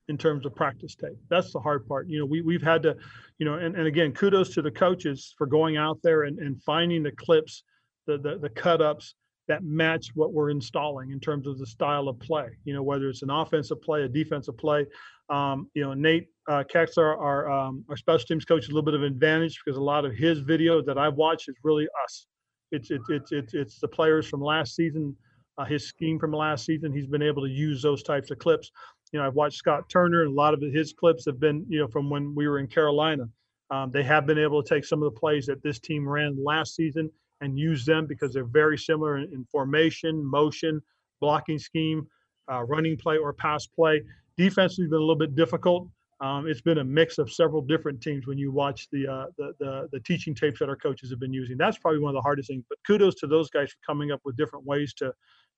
in 0.09 0.17
terms 0.17 0.45
of 0.45 0.53
practice 0.53 0.95
tape. 0.95 1.17
That's 1.29 1.53
the 1.53 1.59
hard 1.59 1.87
part. 1.87 2.09
You 2.09 2.19
know, 2.19 2.25
we, 2.25 2.41
we've 2.41 2.61
had 2.61 2.83
to, 2.83 2.95
you 3.37 3.45
know, 3.45 3.55
and, 3.55 3.75
and 3.75 3.87
again, 3.87 4.11
kudos 4.11 4.53
to 4.55 4.61
the 4.61 4.71
coaches 4.71 5.33
for 5.37 5.47
going 5.47 5.77
out 5.77 5.99
there 6.03 6.23
and, 6.23 6.39
and 6.39 6.61
finding 6.63 7.03
the 7.03 7.11
clips, 7.11 7.63
the, 8.07 8.17
the, 8.17 8.37
the 8.37 8.49
cut 8.49 8.81
ups 8.81 9.15
that 9.47 9.63
match 9.63 10.11
what 10.15 10.33
we're 10.33 10.49
installing 10.49 11.11
in 11.11 11.19
terms 11.19 11.47
of 11.47 11.59
the 11.59 11.65
style 11.65 12.07
of 12.07 12.19
play. 12.19 12.47
You 12.63 12.73
know, 12.73 12.83
whether 12.83 13.09
it's 13.09 13.23
an 13.23 13.29
offensive 13.29 13.81
play, 13.81 14.03
a 14.03 14.07
defensive 14.07 14.57
play. 14.57 14.85
Um, 15.29 15.69
you 15.73 15.83
know, 15.83 15.93
Nate 15.93 16.27
uh, 16.49 16.63
Kexler, 16.63 17.17
our 17.17 17.49
um, 17.51 17.83
our 17.89 17.97
special 17.97 18.25
teams 18.25 18.45
coach, 18.45 18.65
a 18.65 18.69
little 18.69 18.83
bit 18.83 18.93
of 18.93 19.01
an 19.01 19.07
advantage 19.07 19.59
because 19.63 19.77
a 19.77 19.83
lot 19.83 20.05
of 20.05 20.13
his 20.15 20.39
video 20.39 20.81
that 20.81 20.97
I've 20.97 21.15
watched 21.15 21.49
is 21.49 21.55
really 21.63 21.87
us. 22.03 22.27
It's 22.71 22.91
it's 22.91 23.09
it's 23.09 23.31
it's, 23.31 23.53
it's 23.53 23.79
the 23.79 23.87
players 23.87 24.27
from 24.27 24.41
last 24.41 24.75
season, 24.75 25.15
uh, 25.57 25.65
his 25.65 25.87
scheme 25.87 26.19
from 26.19 26.31
last 26.31 26.65
season. 26.65 26.93
He's 26.93 27.07
been 27.07 27.21
able 27.21 27.43
to 27.43 27.49
use 27.49 27.81
those 27.81 28.03
types 28.03 28.31
of 28.31 28.39
clips. 28.39 28.71
You 29.11 29.19
know, 29.19 29.27
I've 29.27 29.35
watched 29.35 29.57
Scott 29.57 29.89
Turner, 29.89 30.23
and 30.23 30.31
a 30.31 30.35
lot 30.35 30.53
of 30.53 30.61
his 30.61 30.93
clips 30.93 31.25
have 31.25 31.39
been 31.39 31.65
you 31.67 31.79
know 31.79 31.87
from 31.87 32.09
when 32.09 32.33
we 32.33 32.47
were 32.47 32.59
in 32.59 32.67
Carolina. 32.67 33.25
Um, 33.71 33.91
they 33.91 34.03
have 34.03 34.25
been 34.25 34.37
able 34.37 34.61
to 34.61 34.69
take 34.69 34.85
some 34.85 35.01
of 35.01 35.13
the 35.13 35.19
plays 35.19 35.45
that 35.47 35.63
this 35.63 35.79
team 35.79 36.07
ran 36.07 36.37
last 36.43 36.75
season 36.75 37.09
and 37.43 37.59
use 37.59 37.85
them 37.85 38.07
because 38.07 38.33
they're 38.33 38.45
very 38.45 38.77
similar 38.77 39.17
in, 39.17 39.25
in 39.33 39.45
formation, 39.51 40.23
motion, 40.23 40.81
blocking 41.19 41.59
scheme, 41.59 42.07
uh, 42.51 42.63
running 42.63 42.97
play, 42.97 43.17
or 43.17 43.33
pass 43.33 43.67
play. 43.67 44.01
Defensively, 44.37 44.87
been 44.87 44.97
a 44.97 44.99
little 44.99 45.15
bit 45.15 45.35
difficult. 45.35 45.87
Um, 46.21 46.47
it's 46.47 46.61
been 46.61 46.77
a 46.77 46.83
mix 46.83 47.17
of 47.17 47.31
several 47.31 47.61
different 47.61 48.01
teams 48.01 48.27
when 48.27 48.37
you 48.37 48.49
watch 48.51 48.87
the, 48.91 49.05
uh, 49.05 49.25
the, 49.37 49.53
the 49.59 49.89
the 49.91 49.99
teaching 49.99 50.33
tapes 50.33 50.59
that 50.59 50.69
our 50.69 50.75
coaches 50.75 51.09
have 51.09 51.19
been 51.19 51.33
using. 51.33 51.57
That's 51.57 51.77
probably 51.77 51.99
one 51.99 52.09
of 52.11 52.15
the 52.15 52.21
hardest 52.21 52.47
things. 52.47 52.63
But 52.69 52.77
kudos 52.87 53.15
to 53.15 53.27
those 53.27 53.49
guys 53.49 53.71
for 53.71 53.77
coming 53.85 54.11
up 54.11 54.21
with 54.23 54.37
different 54.37 54.65
ways 54.65 54.93
to 54.95 55.13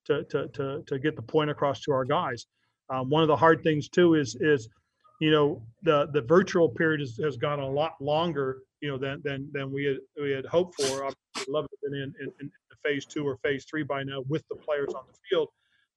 to 0.06 0.24
to 0.24 0.48
to, 0.48 0.82
to 0.86 0.98
get 0.98 1.14
the 1.14 1.22
point 1.22 1.50
across 1.50 1.80
to 1.82 1.92
our 1.92 2.04
guys. 2.04 2.46
Um, 2.90 3.10
one 3.10 3.22
of 3.22 3.28
the 3.28 3.36
hard 3.36 3.62
things 3.62 3.88
too 3.88 4.14
is 4.14 4.36
is 4.40 4.68
you 5.20 5.30
know 5.30 5.62
the 5.82 6.08
the 6.12 6.22
virtual 6.22 6.68
period 6.68 7.00
has, 7.00 7.16
has 7.22 7.36
gone 7.36 7.60
a 7.60 7.68
lot 7.68 7.92
longer 8.00 8.62
you 8.80 8.90
know 8.90 8.98
than 8.98 9.20
than 9.24 9.48
than 9.52 9.72
we 9.72 9.84
had 9.84 9.96
we 10.20 10.30
had 10.32 10.46
hoped 10.46 10.82
for. 10.82 11.10
I'd 11.46 11.52
love 11.52 11.66
to 11.68 11.76
have 11.82 11.92
been 11.92 12.02
in, 12.02 12.14
in, 12.20 12.32
in 12.40 12.50
phase 12.84 13.04
two 13.04 13.26
or 13.26 13.36
phase 13.38 13.64
three 13.64 13.82
by 13.82 14.02
now 14.02 14.22
with 14.28 14.44
the 14.48 14.56
players 14.56 14.94
on 14.94 15.02
the 15.10 15.18
field. 15.28 15.48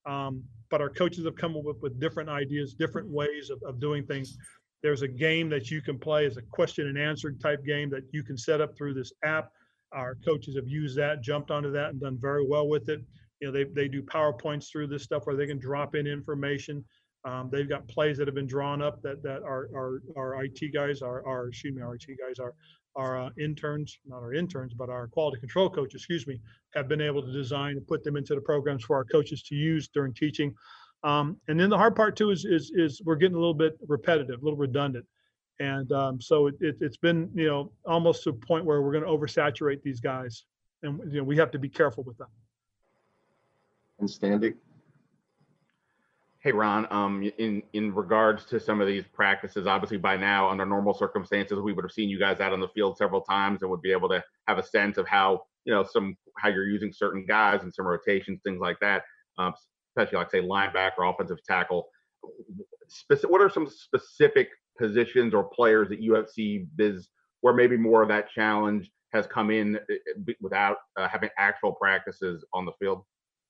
Um, 0.06 0.44
but 0.70 0.82
our 0.82 0.90
coaches 0.90 1.26
have 1.26 1.36
come 1.36 1.56
up 1.56 1.64
with, 1.64 1.78
with 1.82 2.00
different 2.00 2.30
ideas, 2.30 2.74
different 2.74 3.10
ways 3.10 3.50
of, 3.50 3.62
of 3.64 3.80
doing 3.80 4.06
things. 4.06 4.38
There's 4.82 5.02
a 5.02 5.08
game 5.08 5.50
that 5.50 5.70
you 5.70 5.82
can 5.82 6.00
play 6.00 6.26
as 6.26 6.38
a 6.38 6.42
question 6.42 6.88
and 6.88 6.98
answer 6.98 7.32
type 7.32 7.66
game 7.66 7.90
that 7.90 8.04
you 8.12 8.24
can 8.24 8.38
set 8.38 8.62
up 8.62 8.78
through 8.78 8.94
this 8.94 9.12
app. 9.24 9.52
Our 9.92 10.16
coaches 10.24 10.56
have 10.56 10.68
used 10.68 10.98
that, 10.98 11.22
jumped 11.22 11.52
onto 11.52 11.72
that, 11.72 11.90
and 11.90 12.00
done 12.00 12.18
very 12.22 12.46
well 12.48 12.68
with 12.70 12.88
it. 12.90 13.02
You 13.42 13.48
know, 13.48 13.54
they, 13.54 13.66
they 13.66 13.88
do 13.88 14.02
PowerPoints 14.04 14.72
through 14.72 14.88
this 14.88 15.04
stuff 15.04 15.26
where 15.26 15.36
they 15.36 15.48
can 15.48 15.60
drop 15.60 15.96
in 15.96 16.08
information. 16.08 16.86
Um, 17.26 17.50
they've 17.52 17.68
got 17.68 17.88
plays 17.88 18.18
that 18.18 18.28
have 18.28 18.36
been 18.36 18.48
drawn 18.48 18.82
up 18.82 19.02
that 19.02 19.22
that 19.24 19.44
our 19.44 19.68
our, 19.76 20.02
our 20.16 20.44
IT 20.46 20.74
guys, 20.74 21.02
our, 21.02 21.26
our 21.28 21.50
excuse 21.50 21.76
me, 21.76 21.82
our 21.82 21.96
IT 21.96 22.06
guys, 22.18 22.40
our 22.40 22.54
our 22.96 23.20
uh, 23.20 23.30
interns, 23.40 24.00
not 24.06 24.18
our 24.18 24.34
interns, 24.34 24.74
but 24.74 24.90
our 24.90 25.08
quality 25.08 25.40
control 25.40 25.70
coach, 25.70 25.94
excuse 25.94 26.28
me, 26.28 26.40
have 26.74 26.88
been 26.88 27.02
able 27.02 27.22
to 27.22 27.32
design 27.32 27.78
and 27.78 27.88
put 27.88 28.04
them 28.04 28.18
into 28.18 28.36
the 28.36 28.42
programs 28.42 28.84
for 28.84 28.96
our 28.96 29.06
coaches 29.06 29.44
to 29.44 29.56
use 29.56 29.88
during 29.88 30.14
teaching. 30.14 30.54
Um, 31.04 31.38
and 31.48 31.60
then 31.60 31.70
the 31.70 31.78
hard 31.78 31.96
part 31.96 32.18
too 32.18 32.32
is, 32.32 32.46
is 32.46 32.72
is 32.76 33.02
we're 33.06 33.16
getting 33.16 33.36
a 33.36 33.40
little 33.40 33.54
bit 33.54 33.78
repetitive, 33.88 34.42
a 34.42 34.44
little 34.44 34.58
redundant, 34.58 35.06
and 35.60 35.90
um, 35.94 36.20
so 36.20 36.48
it, 36.48 36.56
it, 36.60 36.76
has 36.82 36.98
been 36.98 37.30
you 37.34 37.48
know 37.48 37.72
almost 37.86 38.24
to 38.24 38.32
a 38.32 38.34
point 38.34 38.66
where 38.66 38.82
we're 38.82 38.92
going 38.92 39.06
to 39.06 39.10
oversaturate 39.10 39.82
these 39.82 40.02
guys, 40.02 40.44
and 40.84 41.00
you 41.12 41.20
know 41.20 41.24
we 41.24 41.38
have 41.38 41.52
to 41.52 41.60
be 41.60 41.70
careful 41.70 42.04
with 42.04 42.18
that. 42.18 42.28
And 44.00 44.10
Standing. 44.10 44.56
Hey, 46.42 46.54
Ron, 46.54 46.88
um, 46.90 47.22
in, 47.38 47.62
in 47.74 47.94
regards 47.94 48.46
to 48.46 48.62
some 48.62 48.80
of 48.80 48.88
these 48.88 49.04
practices, 49.12 49.68
obviously 49.68 49.98
by 49.98 50.16
now, 50.16 50.50
under 50.50 50.66
normal 50.66 50.94
circumstances, 50.94 51.60
we 51.60 51.74
would 51.74 51.84
have 51.84 51.92
seen 51.92 52.08
you 52.08 52.18
guys 52.18 52.40
out 52.40 52.54
on 52.54 52.62
the 52.62 52.70
field 52.70 52.98
several 52.98 53.20
times 53.20 53.62
and 53.62 53.70
would 53.70 53.82
be 53.82 53.92
able 53.92 54.08
to 54.08 54.24
have 54.48 54.58
a 54.58 54.64
sense 54.64 54.98
of 54.98 55.06
how, 55.06 55.42
you 55.66 55.74
know, 55.74 55.84
some, 55.84 56.16
how 56.38 56.48
you're 56.48 56.70
using 56.70 56.94
certain 56.94 57.26
guys 57.26 57.64
and 57.64 57.74
some 57.74 57.86
rotations, 57.86 58.40
things 58.46 58.62
like 58.62 58.80
that, 58.80 59.04
um, 59.38 59.54
especially 59.92 60.18
like 60.18 60.32
say 60.32 60.40
linebacker, 60.42 61.14
offensive 61.14 61.44
tackle. 61.44 61.90
What 63.28 63.42
are 63.42 63.50
some 63.50 63.68
specific 63.68 64.48
positions 64.78 65.34
or 65.34 65.44
players 65.44 65.90
that 65.90 66.02
you 66.02 66.14
have 66.14 66.30
seen 66.30 66.70
biz 66.78 67.10
where 67.42 67.54
maybe 67.54 67.76
more 67.76 68.02
of 68.02 68.08
that 68.08 68.30
challenge 68.30 68.90
has 69.12 69.28
come 69.28 69.52
in 69.52 69.76
eh, 69.76 69.80
eh, 70.30 70.34
without 70.40 70.78
uh, 70.96 71.10
having 71.10 71.30
actual 71.38 71.74
practices 71.74 72.46
on 72.54 72.66
the 72.66 72.72
field? 72.80 73.04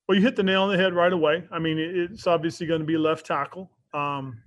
Well, 0.10 0.17
you 0.17 0.24
hit 0.24 0.36
the 0.36 0.41
nail 0.41 0.63
on 0.63 0.72
the 0.72 0.78
head 0.78 0.95
right 0.95 1.13
away. 1.13 1.43
I 1.52 1.60
mean, 1.60 1.78
it's 1.78 2.26
obviously 2.26 2.65
going 2.65 2.80
to 2.80 2.86
be 2.86 2.98
left 2.98 3.28
tackle. 3.28 3.69
Um, 3.93 4.41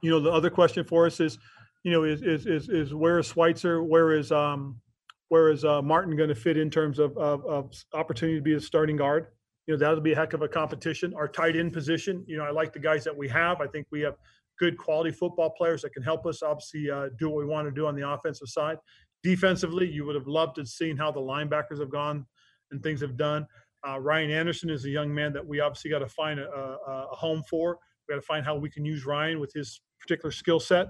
you 0.00 0.10
know, 0.10 0.18
the 0.18 0.32
other 0.32 0.50
question 0.50 0.82
for 0.82 1.06
us 1.06 1.20
is, 1.20 1.38
you 1.84 1.92
know, 1.92 2.02
is 2.02 2.22
is 2.22 2.46
is, 2.46 2.68
is 2.68 2.92
where 2.92 3.20
is 3.20 3.26
Schweitzer? 3.26 3.84
Where 3.84 4.10
is 4.10 4.32
um, 4.32 4.80
where 5.28 5.52
is 5.52 5.64
uh, 5.64 5.80
Martin 5.80 6.16
going 6.16 6.28
to 6.28 6.34
fit 6.34 6.56
in 6.56 6.70
terms 6.70 6.98
of, 6.98 7.16
of, 7.16 7.46
of 7.46 7.72
opportunity 7.94 8.38
to 8.38 8.42
be 8.42 8.54
a 8.54 8.60
starting 8.60 8.96
guard? 8.96 9.28
You 9.68 9.74
know, 9.74 9.78
that'll 9.78 10.00
be 10.00 10.10
a 10.10 10.16
heck 10.16 10.32
of 10.32 10.42
a 10.42 10.48
competition. 10.48 11.14
Our 11.14 11.28
tight 11.28 11.54
end 11.54 11.72
position, 11.72 12.24
you 12.26 12.36
know, 12.36 12.42
I 12.42 12.50
like 12.50 12.72
the 12.72 12.80
guys 12.80 13.04
that 13.04 13.16
we 13.16 13.28
have. 13.28 13.60
I 13.60 13.68
think 13.68 13.86
we 13.92 14.00
have 14.00 14.16
good 14.58 14.76
quality 14.76 15.12
football 15.12 15.50
players 15.50 15.82
that 15.82 15.92
can 15.92 16.02
help 16.02 16.26
us 16.26 16.42
obviously 16.42 16.90
uh, 16.90 17.10
do 17.16 17.28
what 17.28 17.38
we 17.38 17.46
want 17.46 17.68
to 17.68 17.70
do 17.70 17.86
on 17.86 17.94
the 17.94 18.10
offensive 18.10 18.48
side. 18.48 18.78
Defensively, 19.22 19.88
you 19.88 20.04
would 20.04 20.16
have 20.16 20.26
loved 20.26 20.56
to 20.56 20.62
have 20.62 20.68
seen 20.68 20.96
how 20.96 21.12
the 21.12 21.20
linebackers 21.20 21.78
have 21.78 21.90
gone 21.90 22.26
and 22.72 22.82
things 22.82 23.00
have 23.00 23.16
done. 23.16 23.46
Uh, 23.86 23.98
Ryan 23.98 24.30
Anderson 24.30 24.70
is 24.70 24.84
a 24.84 24.90
young 24.90 25.12
man 25.12 25.32
that 25.32 25.46
we 25.46 25.60
obviously 25.60 25.90
got 25.90 26.00
to 26.00 26.08
find 26.08 26.38
a, 26.38 26.48
a, 26.48 27.08
a, 27.12 27.16
home 27.16 27.42
for. 27.48 27.78
We 28.08 28.14
got 28.14 28.20
to 28.20 28.26
find 28.26 28.44
how 28.44 28.56
we 28.56 28.68
can 28.68 28.84
use 28.84 29.06
Ryan 29.06 29.40
with 29.40 29.52
his 29.52 29.80
particular 29.98 30.30
skill 30.30 30.60
set. 30.60 30.88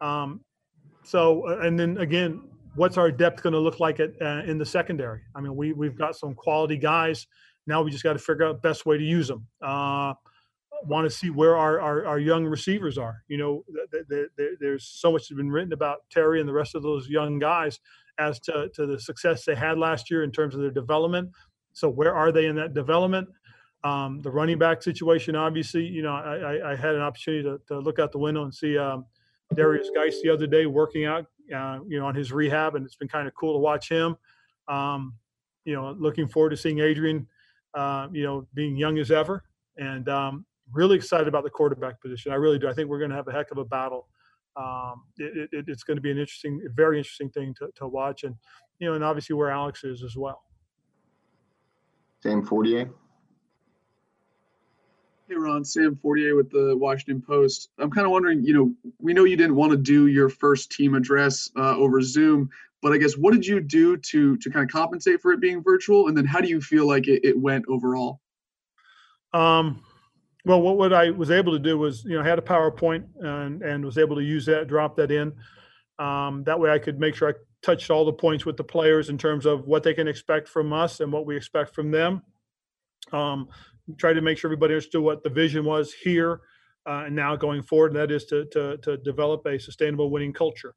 Um, 0.00 0.40
so, 1.04 1.48
uh, 1.48 1.60
and 1.60 1.78
then 1.78 1.98
again, 1.98 2.42
what's 2.74 2.98
our 2.98 3.10
depth 3.10 3.42
going 3.42 3.54
to 3.54 3.58
look 3.58 3.80
like 3.80 3.98
at, 4.00 4.10
uh, 4.20 4.42
in 4.46 4.58
the 4.58 4.66
secondary? 4.66 5.22
I 5.34 5.40
mean, 5.40 5.56
we 5.56 5.72
we've 5.72 5.96
got 5.96 6.16
some 6.16 6.34
quality 6.34 6.76
guys. 6.76 7.26
Now 7.66 7.82
we 7.82 7.90
just 7.90 8.04
got 8.04 8.14
to 8.14 8.18
figure 8.18 8.46
out 8.46 8.62
best 8.62 8.86
way 8.86 8.98
to 8.98 9.04
use 9.04 9.28
them. 9.28 9.46
Uh, 9.62 10.14
Want 10.84 11.10
to 11.10 11.10
see 11.10 11.28
where 11.30 11.56
our, 11.56 11.80
our, 11.80 12.06
our, 12.06 12.18
young 12.20 12.44
receivers 12.44 12.98
are. 12.98 13.24
You 13.26 13.36
know, 13.36 13.64
th- 13.90 14.04
th- 14.08 14.28
th- 14.36 14.58
there's 14.60 14.84
so 14.84 15.10
much 15.10 15.28
has 15.28 15.36
been 15.36 15.50
written 15.50 15.72
about 15.72 15.98
Terry 16.08 16.38
and 16.38 16.48
the 16.48 16.52
rest 16.52 16.76
of 16.76 16.84
those 16.84 17.08
young 17.08 17.40
guys 17.40 17.80
as 18.18 18.38
to, 18.40 18.68
to 18.74 18.86
the 18.86 18.98
success 19.00 19.44
they 19.44 19.56
had 19.56 19.76
last 19.76 20.08
year 20.08 20.22
in 20.22 20.30
terms 20.30 20.54
of 20.54 20.60
their 20.60 20.70
development. 20.70 21.30
So 21.78 21.88
where 21.88 22.14
are 22.14 22.32
they 22.32 22.46
in 22.46 22.56
that 22.56 22.74
development? 22.74 23.28
Um, 23.84 24.20
the 24.22 24.30
running 24.30 24.58
back 24.58 24.82
situation, 24.82 25.36
obviously, 25.36 25.84
you 25.84 26.02
know, 26.02 26.12
I, 26.12 26.72
I 26.72 26.76
had 26.76 26.96
an 26.96 27.00
opportunity 27.00 27.44
to, 27.44 27.60
to, 27.68 27.78
look 27.78 28.00
out 28.00 28.10
the 28.10 28.18
window 28.18 28.42
and 28.42 28.52
see 28.52 28.76
um, 28.76 29.06
Derrius 29.54 29.86
Guice 29.94 30.20
the 30.20 30.30
other 30.30 30.48
day 30.48 30.66
working 30.66 31.04
out, 31.04 31.26
uh, 31.54 31.78
you 31.86 32.00
know, 32.00 32.06
on 32.06 32.14
his 32.16 32.32
rehab, 32.32 32.74
and 32.74 32.84
it's 32.84 32.96
been 32.96 33.08
kind 33.08 33.28
of 33.28 33.34
cool 33.34 33.54
to 33.54 33.60
watch 33.60 33.88
him. 33.88 34.16
Um, 34.66 35.14
you 35.64 35.74
know, 35.74 35.94
looking 35.98 36.26
forward 36.26 36.50
to 36.50 36.56
seeing 36.56 36.80
Adrian, 36.80 37.28
uh, 37.74 38.08
you 38.12 38.24
know, 38.24 38.48
being 38.52 38.76
young 38.76 38.98
as 38.98 39.12
ever, 39.12 39.44
and 39.76 40.08
um, 40.08 40.44
really 40.72 40.96
excited 40.96 41.28
about 41.28 41.44
the 41.44 41.50
quarterback 41.50 42.00
position. 42.00 42.32
I 42.32 42.36
really 42.36 42.58
do. 42.58 42.68
I 42.68 42.72
think 42.72 42.88
we're 42.88 42.98
going 42.98 43.10
to 43.10 43.16
have 43.16 43.28
a 43.28 43.32
heck 43.32 43.52
of 43.52 43.58
a 43.58 43.64
battle. 43.64 44.08
Um, 44.56 45.04
it, 45.18 45.48
it, 45.52 45.64
it's 45.68 45.84
going 45.84 45.96
to 45.96 46.00
be 46.00 46.10
an 46.10 46.18
interesting, 46.18 46.60
very 46.74 46.98
interesting 46.98 47.30
thing 47.30 47.54
to, 47.60 47.68
to 47.76 47.86
watch, 47.86 48.24
and 48.24 48.34
you 48.80 48.88
know, 48.88 48.94
and 48.94 49.04
obviously 49.04 49.36
where 49.36 49.50
Alex 49.50 49.84
is 49.84 50.02
as 50.02 50.16
well. 50.16 50.42
Sam 52.22 52.44
Fortier. 52.44 52.90
Hey, 55.28 55.34
Ron, 55.34 55.64
Sam 55.64 55.94
Fortier 55.94 56.34
with 56.34 56.50
the 56.50 56.76
Washington 56.76 57.20
Post. 57.20 57.68
I'm 57.78 57.90
kind 57.90 58.06
of 58.06 58.10
wondering, 58.10 58.42
you 58.44 58.54
know, 58.54 58.92
we 58.98 59.12
know 59.12 59.24
you 59.24 59.36
didn't 59.36 59.56
want 59.56 59.70
to 59.72 59.76
do 59.76 60.06
your 60.06 60.28
first 60.28 60.72
team 60.72 60.94
address 60.94 61.50
uh, 61.56 61.76
over 61.76 62.00
Zoom, 62.00 62.48
but 62.82 62.92
I 62.92 62.96
guess 62.96 63.16
what 63.16 63.34
did 63.34 63.46
you 63.46 63.60
do 63.60 63.96
to 63.96 64.36
to 64.36 64.50
kind 64.50 64.64
of 64.64 64.72
compensate 64.72 65.20
for 65.20 65.32
it 65.32 65.40
being 65.40 65.62
virtual, 65.62 66.08
and 66.08 66.16
then 66.16 66.24
how 66.24 66.40
do 66.40 66.48
you 66.48 66.60
feel 66.60 66.86
like 66.86 67.08
it, 67.08 67.24
it 67.24 67.38
went 67.38 67.66
overall? 67.68 68.20
Um, 69.34 69.84
well, 70.44 70.62
what, 70.62 70.78
what 70.78 70.92
I 70.94 71.10
was 71.10 71.30
able 71.30 71.52
to 71.52 71.58
do 71.58 71.76
was, 71.76 72.04
you 72.04 72.14
know, 72.14 72.22
I 72.22 72.26
had 72.26 72.38
a 72.38 72.42
PowerPoint 72.42 73.04
and 73.20 73.62
and 73.62 73.84
was 73.84 73.98
able 73.98 74.16
to 74.16 74.22
use 74.22 74.46
that, 74.46 74.66
drop 74.66 74.96
that 74.96 75.10
in. 75.10 75.34
Um, 75.98 76.42
that 76.44 76.58
way, 76.58 76.70
I 76.70 76.78
could 76.78 76.98
make 76.98 77.14
sure 77.14 77.28
I 77.28 77.32
touched 77.62 77.90
all 77.90 78.04
the 78.04 78.12
points 78.12 78.46
with 78.46 78.56
the 78.56 78.64
players 78.64 79.08
in 79.08 79.18
terms 79.18 79.46
of 79.46 79.66
what 79.66 79.82
they 79.82 79.94
can 79.94 80.08
expect 80.08 80.48
from 80.48 80.72
us 80.72 81.00
and 81.00 81.12
what 81.12 81.26
we 81.26 81.36
expect 81.36 81.74
from 81.74 81.90
them. 81.90 82.22
Um, 83.12 83.48
try 83.96 84.12
to 84.12 84.20
make 84.20 84.38
sure 84.38 84.48
everybody 84.48 84.74
understood 84.74 85.02
what 85.02 85.22
the 85.22 85.30
vision 85.30 85.64
was 85.64 85.92
here 85.92 86.40
uh, 86.86 87.04
and 87.06 87.16
now 87.16 87.36
going 87.36 87.62
forward, 87.62 87.92
and 87.92 88.00
that 88.00 88.10
is 88.10 88.24
to, 88.26 88.46
to, 88.46 88.76
to 88.78 88.96
develop 88.98 89.44
a 89.46 89.58
sustainable 89.58 90.10
winning 90.10 90.32
culture. 90.32 90.74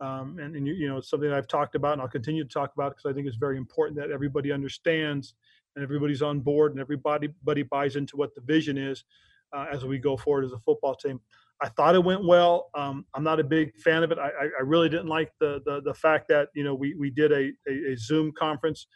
Um, 0.00 0.38
and, 0.40 0.56
and, 0.56 0.66
you 0.66 0.88
know, 0.88 0.96
it's 0.96 1.08
something 1.08 1.32
I've 1.32 1.46
talked 1.46 1.76
about 1.76 1.92
and 1.92 2.02
I'll 2.02 2.08
continue 2.08 2.42
to 2.42 2.48
talk 2.48 2.72
about 2.74 2.96
because 2.96 3.08
I 3.08 3.14
think 3.14 3.28
it's 3.28 3.36
very 3.36 3.56
important 3.56 3.96
that 4.00 4.10
everybody 4.10 4.50
understands 4.50 5.34
and 5.76 5.84
everybody's 5.84 6.22
on 6.22 6.40
board 6.40 6.72
and 6.72 6.80
everybody, 6.80 7.28
everybody 7.28 7.62
buys 7.62 7.94
into 7.94 8.16
what 8.16 8.34
the 8.34 8.40
vision 8.40 8.76
is 8.76 9.04
uh, 9.56 9.66
as 9.72 9.84
we 9.84 9.98
go 9.98 10.16
forward 10.16 10.44
as 10.44 10.52
a 10.52 10.58
football 10.58 10.96
team. 10.96 11.20
I 11.62 11.68
thought 11.68 11.94
it 11.94 12.02
went 12.02 12.24
well. 12.24 12.70
Um, 12.74 13.06
I'm 13.14 13.22
not 13.22 13.38
a 13.38 13.44
big 13.44 13.76
fan 13.76 14.02
of 14.02 14.10
it. 14.10 14.18
I, 14.18 14.28
I, 14.28 14.62
really 14.62 14.88
didn't 14.88 15.06
like 15.06 15.30
the, 15.38 15.62
the, 15.64 15.80
the 15.84 15.94
fact 15.94 16.26
that 16.28 16.48
you 16.54 16.64
know 16.64 16.74
we 16.74 16.94
we 16.94 17.08
did 17.08 17.30
a 17.30 17.52
a, 17.68 17.92
a 17.92 17.96
Zoom 17.96 18.32
conference 18.36 18.88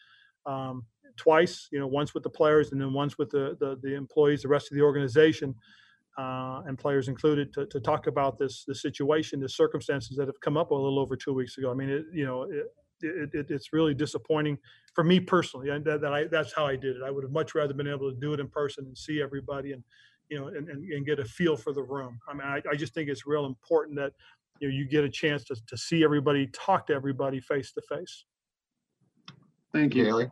um, 0.47 0.85
twice. 1.17 1.69
You 1.71 1.79
know, 1.79 1.87
once 1.87 2.13
with 2.13 2.25
the 2.25 2.31
players 2.31 2.73
and 2.73 2.81
then 2.81 2.93
once 2.93 3.19
with 3.19 3.31
the 3.31 3.57
the, 3.61 3.79
the 3.83 3.95
employees, 3.95 4.43
the 4.43 4.49
rest 4.49 4.73
of 4.73 4.77
the 4.77 4.83
organization, 4.83 5.55
uh, 6.19 6.63
and 6.67 6.77
players 6.77 7.07
included, 7.07 7.53
to, 7.55 7.67
to 7.67 7.79
talk 7.79 8.09
about 8.09 8.37
this 8.37 8.65
the 8.67 8.75
situation, 8.75 9.39
the 9.39 9.49
circumstances 9.49 10.17
that 10.17 10.27
have 10.27 10.41
come 10.41 10.57
up 10.57 10.73
a 10.73 10.75
little 10.75 10.99
over 10.99 11.15
two 11.15 11.35
weeks 11.35 11.57
ago. 11.59 11.71
I 11.71 11.75
mean, 11.75 11.89
it, 11.89 12.05
you 12.13 12.27
know. 12.27 12.43
It, 12.43 12.67
it, 13.03 13.29
it, 13.35 13.51
it's 13.51 13.75
really 13.75 13.93
disappointing 13.93 14.57
for 14.95 15.05
me 15.05 15.21
personally, 15.21 15.69
and 15.69 15.85
that, 15.85 16.01
that 16.01 16.15
I, 16.15 16.25
that's 16.25 16.55
how 16.55 16.65
I 16.65 16.77
did 16.77 16.97
it. 16.97 17.03
I 17.05 17.11
would 17.11 17.25
have 17.25 17.31
much 17.31 17.55
rather 17.55 17.75
been 17.75 17.87
able 17.87 18.11
to 18.11 18.19
do 18.19 18.33
it 18.33 18.41
in 18.41 18.49
person 18.49 18.87
and 18.87 18.97
see 18.97 19.21
everybody 19.21 19.73
and 19.73 19.85
you 20.29 20.39
know, 20.39 20.49
and, 20.49 20.69
and, 20.69 20.85
and 20.93 21.07
get 21.07 21.19
a 21.19 21.25
feel 21.25 21.57
for 21.57 21.73
the 21.73 21.83
room. 21.83 22.19
I 22.29 22.35
mean, 22.35 22.47
I, 22.47 22.62
I 22.71 22.75
just 22.75 22.95
think 22.95 23.09
it's 23.09 23.27
real 23.27 23.47
important 23.47 23.97
that, 23.97 24.12
you 24.61 24.69
know, 24.69 24.75
you 24.75 24.87
get 24.87 25.05
a 25.05 25.09
chance 25.09 25.45
to, 25.45 25.57
to 25.67 25.77
see 25.77 26.03
everybody, 26.03 26.49
talk 26.49 26.87
to 26.89 26.95
everybody 26.95 27.41
face 27.41 27.73
to 27.73 27.83
face. 27.89 28.25
Thank 29.73 29.95
you. 29.95 30.05
Hailey. 30.05 30.31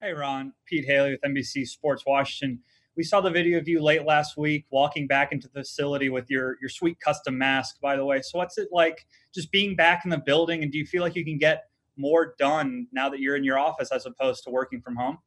Hey, 0.00 0.12
Ron. 0.12 0.54
Pete 0.66 0.86
Hailey 0.86 1.10
with 1.10 1.20
NBC 1.20 1.66
Sports 1.66 2.04
Washington. 2.06 2.60
We 2.96 3.04
saw 3.04 3.20
the 3.20 3.30
video 3.30 3.58
of 3.58 3.68
you 3.68 3.82
late 3.82 4.04
last 4.04 4.36
week 4.36 4.64
walking 4.70 5.06
back 5.06 5.32
into 5.32 5.48
the 5.48 5.60
facility 5.60 6.08
with 6.08 6.28
your 6.28 6.56
your 6.60 6.68
sweet 6.68 6.98
custom 7.00 7.38
mask, 7.38 7.80
by 7.80 7.96
the 7.96 8.04
way. 8.04 8.20
So 8.22 8.38
what's 8.38 8.58
it 8.58 8.68
like 8.72 9.06
just 9.34 9.52
being 9.52 9.76
back 9.76 10.04
in 10.04 10.10
the 10.10 10.18
building 10.18 10.62
and 10.62 10.72
do 10.72 10.78
you 10.78 10.86
feel 10.86 11.02
like 11.02 11.14
you 11.14 11.24
can 11.24 11.38
get 11.38 11.64
more 11.96 12.34
done 12.38 12.86
now 12.92 13.08
that 13.08 13.20
you're 13.20 13.36
in 13.36 13.44
your 13.44 13.58
office 13.58 13.92
as 13.92 14.06
opposed 14.06 14.44
to 14.44 14.50
working 14.50 14.80
from 14.80 14.96
home? 14.96 15.18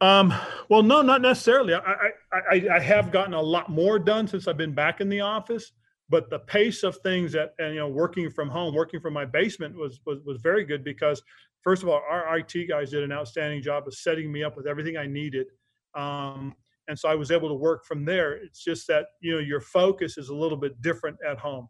Um, 0.00 0.32
well, 0.68 0.82
no, 0.82 1.02
not 1.02 1.20
necessarily. 1.20 1.74
I, 1.74 2.10
I, 2.32 2.68
I, 2.72 2.80
have 2.80 3.12
gotten 3.12 3.34
a 3.34 3.40
lot 3.40 3.68
more 3.68 3.98
done 3.98 4.26
since 4.26 4.48
I've 4.48 4.56
been 4.56 4.72
back 4.72 5.02
in 5.02 5.10
the 5.10 5.20
office, 5.20 5.72
but 6.08 6.30
the 6.30 6.38
pace 6.38 6.84
of 6.84 6.96
things 6.98 7.32
that, 7.32 7.54
and, 7.58 7.74
you 7.74 7.80
know, 7.80 7.88
working 7.88 8.30
from 8.30 8.48
home, 8.48 8.74
working 8.74 8.98
from 9.00 9.12
my 9.12 9.26
basement 9.26 9.76
was, 9.76 10.00
was, 10.06 10.20
was 10.24 10.40
very 10.40 10.64
good 10.64 10.82
because 10.84 11.22
first 11.62 11.82
of 11.82 11.90
all, 11.90 12.00
our 12.08 12.38
IT 12.38 12.68
guys 12.68 12.92
did 12.92 13.02
an 13.02 13.12
outstanding 13.12 13.62
job 13.62 13.86
of 13.86 13.94
setting 13.94 14.32
me 14.32 14.42
up 14.42 14.56
with 14.56 14.66
everything 14.66 14.96
I 14.96 15.06
needed. 15.06 15.48
Um, 15.94 16.54
and 16.88 16.98
so 16.98 17.08
I 17.08 17.14
was 17.14 17.30
able 17.30 17.48
to 17.48 17.54
work 17.54 17.84
from 17.84 18.04
there. 18.06 18.32
It's 18.32 18.64
just 18.64 18.86
that, 18.88 19.06
you 19.20 19.32
know, 19.32 19.38
your 19.38 19.60
focus 19.60 20.16
is 20.16 20.30
a 20.30 20.34
little 20.34 20.56
bit 20.56 20.80
different 20.80 21.18
at 21.28 21.38
home. 21.38 21.68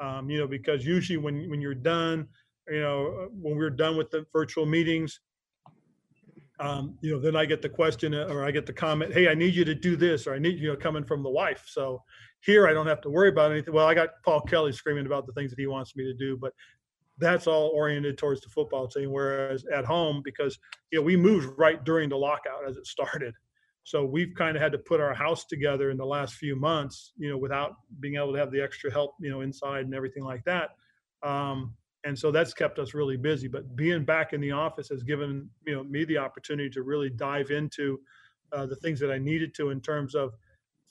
Um, 0.00 0.30
you 0.30 0.38
know, 0.38 0.46
because 0.46 0.86
usually 0.86 1.16
when, 1.16 1.50
when 1.50 1.60
you're 1.60 1.74
done, 1.74 2.28
you 2.68 2.80
know, 2.80 3.28
when 3.32 3.56
we're 3.56 3.70
done 3.70 3.96
with 3.96 4.10
the 4.10 4.24
virtual 4.32 4.66
meetings, 4.66 5.20
um, 6.62 6.96
you 7.00 7.12
know, 7.12 7.18
then 7.18 7.34
I 7.34 7.44
get 7.44 7.60
the 7.60 7.68
question 7.68 8.14
uh, 8.14 8.26
or 8.30 8.44
I 8.44 8.52
get 8.52 8.66
the 8.66 8.72
comment, 8.72 9.12
hey, 9.12 9.28
I 9.28 9.34
need 9.34 9.54
you 9.54 9.64
to 9.64 9.74
do 9.74 9.96
this, 9.96 10.28
or 10.28 10.34
I 10.34 10.38
need 10.38 10.58
you 10.60 10.68
know 10.68 10.76
coming 10.76 11.04
from 11.04 11.22
the 11.24 11.30
wife. 11.30 11.64
So 11.66 12.02
here 12.40 12.68
I 12.68 12.72
don't 12.72 12.86
have 12.86 13.00
to 13.02 13.10
worry 13.10 13.30
about 13.30 13.50
anything. 13.50 13.74
Well, 13.74 13.86
I 13.86 13.94
got 13.94 14.10
Paul 14.24 14.42
Kelly 14.42 14.72
screaming 14.72 15.06
about 15.06 15.26
the 15.26 15.32
things 15.32 15.50
that 15.50 15.58
he 15.58 15.66
wants 15.66 15.96
me 15.96 16.04
to 16.04 16.14
do, 16.14 16.36
but 16.36 16.52
that's 17.18 17.48
all 17.48 17.72
oriented 17.74 18.16
towards 18.16 18.42
the 18.42 18.48
football 18.48 18.86
team. 18.86 19.10
Whereas 19.10 19.64
at 19.74 19.84
home, 19.84 20.22
because 20.24 20.56
you 20.92 21.00
know 21.00 21.04
we 21.04 21.16
moved 21.16 21.50
right 21.58 21.82
during 21.82 22.08
the 22.08 22.16
lockout 22.16 22.68
as 22.68 22.76
it 22.76 22.86
started, 22.86 23.34
so 23.82 24.04
we've 24.04 24.32
kind 24.36 24.56
of 24.56 24.62
had 24.62 24.70
to 24.72 24.78
put 24.78 25.00
our 25.00 25.14
house 25.14 25.44
together 25.44 25.90
in 25.90 25.96
the 25.96 26.06
last 26.06 26.34
few 26.34 26.54
months, 26.54 27.12
you 27.16 27.28
know, 27.28 27.38
without 27.38 27.74
being 27.98 28.14
able 28.14 28.32
to 28.32 28.38
have 28.38 28.52
the 28.52 28.62
extra 28.62 28.90
help, 28.92 29.14
you 29.20 29.30
know, 29.30 29.40
inside 29.40 29.84
and 29.84 29.94
everything 29.94 30.22
like 30.22 30.44
that. 30.44 30.70
Um, 31.24 31.74
and 32.04 32.18
so 32.18 32.30
that's 32.30 32.54
kept 32.54 32.78
us 32.78 32.94
really 32.94 33.16
busy. 33.16 33.48
But 33.48 33.76
being 33.76 34.04
back 34.04 34.32
in 34.32 34.40
the 34.40 34.52
office 34.52 34.88
has 34.88 35.02
given 35.02 35.48
you 35.66 35.74
know 35.74 35.84
me 35.84 36.04
the 36.04 36.18
opportunity 36.18 36.70
to 36.70 36.82
really 36.82 37.10
dive 37.10 37.50
into 37.50 38.00
uh, 38.52 38.66
the 38.66 38.76
things 38.76 39.00
that 39.00 39.10
I 39.10 39.18
needed 39.18 39.54
to 39.56 39.70
in 39.70 39.80
terms 39.80 40.14
of 40.14 40.34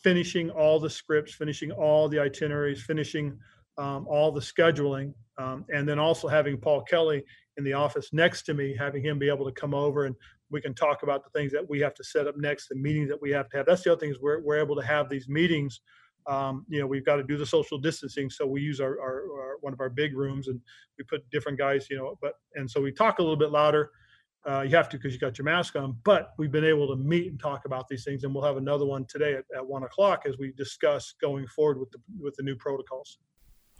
finishing 0.04 0.50
all 0.50 0.80
the 0.80 0.90
scripts, 0.90 1.34
finishing 1.34 1.72
all 1.72 2.10
the 2.10 2.20
itineraries, 2.20 2.82
finishing 2.82 3.38
um, 3.78 4.08
all 4.08 4.32
the 4.32 4.42
scheduling, 4.42 5.14
um, 5.38 5.66
and 5.74 5.88
then 5.88 6.00
also 6.00 6.28
having 6.28 6.58
Paul 6.58 6.82
Kelly 6.84 7.24
in 7.58 7.64
the 7.64 7.74
office 7.74 8.12
next 8.12 8.44
to 8.44 8.54
me, 8.54 8.76
having 8.78 9.04
him 9.04 9.20
be 9.20 9.30
able 9.30 9.46
to 9.46 9.52
come 9.52 9.74
over 9.74 10.06
and 10.06 10.16
we 10.52 10.62
can 10.62 10.74
talk 10.74 11.04
about 11.04 11.24
the 11.24 11.30
things 11.32 11.52
that 11.54 11.68
we 11.70 11.80
have 11.80 11.94
to 11.96 12.04
set 12.04 12.28
up 12.28 12.36
next, 12.38 12.68
the 12.68 12.76
meetings 12.76 13.10
that 13.10 13.22
we 13.22 13.32
have 13.32 13.50
to 13.50 13.58
have. 13.58 13.66
That's 13.66 13.84
the 13.84 13.92
other 13.92 14.00
thing 14.00 14.12
is 14.12 14.20
we're, 14.20 14.42
we're 14.42 14.60
able 14.60 14.76
to 14.76 14.86
have 14.86 15.10
these 15.10 15.30
meetings. 15.30 15.82
Um, 16.28 16.66
you 16.70 16.80
know, 16.80 16.88
we've 16.88 17.06
got 17.06 17.18
to 17.18 17.24
do 17.24 17.38
the 17.38 17.46
social 17.46 17.78
distancing, 17.78 18.30
so 18.30 18.46
we 18.46 18.62
use 18.62 18.80
our, 18.80 19.00
our, 19.00 19.24
our, 19.40 19.58
one 19.62 19.74
of 19.74 19.80
our 19.80 19.90
big 19.90 20.16
rooms 20.16 20.48
and 20.48 20.60
we 20.98 21.04
put 21.04 21.30
different 21.32 21.58
guys. 21.58 21.88
You 21.90 21.98
know, 21.98 22.18
but 22.22 22.34
and 22.56 22.70
so 22.70 22.82
we 22.82 22.92
talk 22.92 23.20
a 23.20 23.22
little 23.22 23.38
bit 23.38 23.52
louder. 23.52 23.92
Uh, 24.48 24.62
you 24.62 24.76
have 24.76 24.90
to 24.90 24.98
because 24.98 25.14
you 25.14 25.20
got 25.20 25.38
your 25.38 25.46
mask 25.46 25.76
on. 25.76 25.96
But 26.04 26.34
we've 26.38 26.52
been 26.52 26.66
able 26.66 26.88
to 26.88 26.96
meet 26.96 27.28
and 27.28 27.40
talk 27.40 27.66
about 27.66 27.88
these 27.88 28.04
things, 28.04 28.24
and 28.24 28.34
we'll 28.34 28.44
have 28.44 28.58
another 28.58 28.86
one 28.86 29.06
today 29.06 29.34
at, 29.34 29.46
at 29.56 29.66
one 29.66 29.84
o'clock 29.84 30.24
as 30.26 30.38
we 30.38 30.52
discuss 30.54 31.14
going 31.22 31.48
forward 31.48 31.80
with 31.80 31.92
the 31.92 32.00
with 32.20 32.36
the 32.36 32.44
new 32.44 32.56
protocols. 32.56 33.20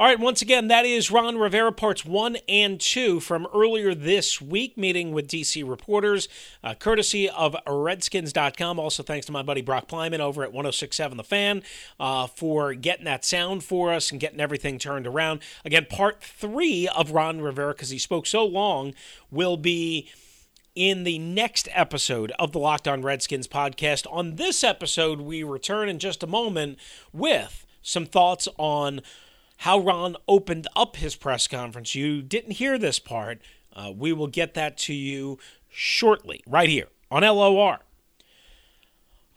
All 0.02 0.08
right, 0.08 0.20
once 0.20 0.42
again, 0.42 0.68
that 0.70 0.84
is 0.84 1.12
Ron 1.12 1.38
Rivera 1.38 1.72
parts 1.72 2.04
one 2.04 2.38
and 2.50 2.80
two 2.80 3.20
from 3.20 3.48
earlier 3.54 3.94
this 3.94 4.42
week, 4.42 4.76
meeting 4.76 5.12
with 5.12 5.28
DC 5.28 5.64
reporters, 5.64 6.28
uh, 6.64 6.74
courtesy 6.74 7.30
of 7.30 7.56
Redskins.com. 7.68 8.80
Also, 8.80 9.04
thanks 9.04 9.28
to 9.28 9.32
my 9.32 9.44
buddy 9.44 9.62
Brock 9.62 9.88
Plyman 9.88 10.20
over 10.20 10.42
at 10.42 10.52
1067 10.54 11.18
The 11.18 11.24
Fan 11.24 11.62
uh, 12.00 12.26
for 12.26 12.74
getting 12.74 13.06
that 13.06 13.24
sound 13.24 13.64
for 13.64 13.94
us 13.94 14.10
and 14.10 14.20
getting 14.20 14.40
everything 14.40 14.80
turned 14.80 15.06
around. 15.06 15.42
Again, 15.64 15.86
part 15.88 16.24
three 16.24 16.88
of 16.88 17.12
Ron 17.12 17.40
Rivera, 17.40 17.76
because 17.76 17.92
he 17.92 18.00
spoke 18.00 18.26
so 18.26 18.44
long, 18.44 18.96
will 19.30 19.56
be 19.56 20.10
in 20.74 21.04
the 21.04 21.20
next 21.20 21.70
episode 21.74 22.32
of 22.40 22.54
the 22.54 22.60
Locked 22.60 22.88
On 22.88 23.04
Redskins 23.04 23.48
podcast. 23.48 24.12
On 24.12 24.38
this 24.38 24.64
episode, 24.64 25.22
we 25.22 25.44
return 25.44 25.88
in 25.88 26.00
just 26.00 26.24
a 26.24 26.28
moment 26.28 26.80
with 27.14 27.68
some 27.84 28.08
thoughts 28.08 28.48
on 28.58 29.02
how 29.62 29.78
Ron 29.78 30.18
opened 30.28 30.68
up 30.76 30.96
his 30.96 31.16
press 31.16 31.48
conference. 31.48 31.94
You 31.94 32.24
didn't 32.24 32.54
hear 32.54 32.80
this 32.80 32.98
part. 32.98 33.40
Uh, 33.72 33.92
we 33.96 34.12
will 34.12 34.26
get 34.26 34.56
that 34.56 34.76
to 34.80 34.94
you 34.94 35.38
shortly, 35.70 36.42
right 36.48 36.68
here 36.68 36.88
on 37.12 37.22
LOR. 37.22 37.78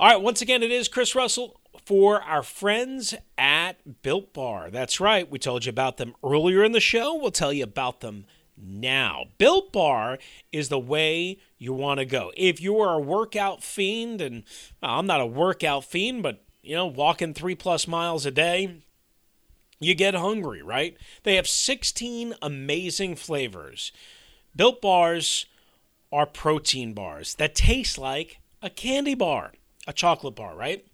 All 0.00 0.08
right, 0.08 0.16
once 0.16 0.40
again, 0.40 0.62
it 0.62 0.70
is 0.70 0.88
Chris 0.88 1.14
Russell 1.14 1.60
for 1.84 2.22
our 2.22 2.42
friends 2.42 3.14
at 3.36 4.00
Built 4.00 4.32
Bar. 4.32 4.70
That's 4.70 4.98
right, 4.98 5.30
we 5.30 5.38
told 5.38 5.66
you 5.66 5.70
about 5.70 5.98
them 5.98 6.14
earlier 6.24 6.64
in 6.64 6.72
the 6.72 6.80
show. 6.80 7.14
We'll 7.14 7.30
tell 7.30 7.52
you 7.52 7.64
about 7.64 8.00
them 8.00 8.24
now. 8.56 9.26
Built 9.36 9.72
Bar 9.74 10.18
is 10.50 10.70
the 10.70 10.78
way 10.78 11.38
you 11.58 11.74
want 11.74 12.00
to 12.00 12.06
go. 12.06 12.32
If 12.34 12.62
you 12.62 12.80
are 12.80 12.94
a 12.94 12.98
workout 12.98 13.62
fiend, 13.62 14.22
and 14.22 14.44
well, 14.82 14.98
I'm 14.98 15.06
not 15.06 15.20
a 15.20 15.26
workout 15.26 15.84
fiend, 15.84 16.22
but 16.22 16.42
you 16.62 16.74
know, 16.74 16.86
walking 16.86 17.34
three 17.34 17.54
plus 17.54 17.86
miles 17.86 18.24
a 18.24 18.30
day, 18.30 18.80
you 19.84 19.94
get 19.94 20.14
hungry, 20.14 20.62
right? 20.62 20.96
They 21.22 21.36
have 21.36 21.48
16 21.48 22.34
amazing 22.42 23.16
flavors. 23.16 23.92
Built 24.56 24.80
bars 24.80 25.46
are 26.12 26.26
protein 26.26 26.94
bars 26.94 27.34
that 27.36 27.54
taste 27.54 27.98
like 27.98 28.38
a 28.62 28.70
candy 28.70 29.14
bar, 29.14 29.52
a 29.86 29.92
chocolate 29.92 30.36
bar, 30.36 30.54
right? 30.54 30.86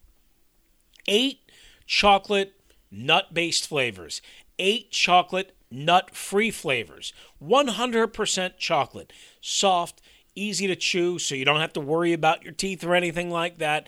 Eight 1.07 1.40
chocolate 1.87 2.55
nut 2.90 3.33
based 3.35 3.68
flavors, 3.68 4.22
eight 4.59 4.90
chocolate 4.90 5.55
nut 5.70 6.14
free 6.14 6.50
flavors, 6.50 7.12
100% 7.42 8.57
chocolate, 8.59 9.12
soft, 9.40 10.00
easy 10.35 10.66
to 10.66 10.76
chew, 10.76 11.18
so 11.18 11.35
you 11.35 11.44
don't 11.44 11.61
have 11.61 11.72
to 11.74 11.81
worry 11.81 12.12
about 12.12 12.42
your 12.42 12.53
teeth 12.53 12.83
or 12.85 12.94
anything 12.94 13.31
like 13.31 13.59
that. 13.59 13.87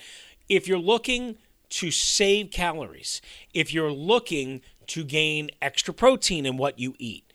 If 0.48 0.68
you're 0.68 0.78
looking 0.78 1.36
to 1.70 1.90
save 1.90 2.50
calories, 2.50 3.22
if 3.54 3.72
you're 3.72 3.92
looking 3.92 4.60
to 4.92 5.04
gain 5.04 5.50
extra 5.62 5.94
protein 5.94 6.44
in 6.44 6.58
what 6.58 6.78
you 6.78 6.94
eat. 6.98 7.32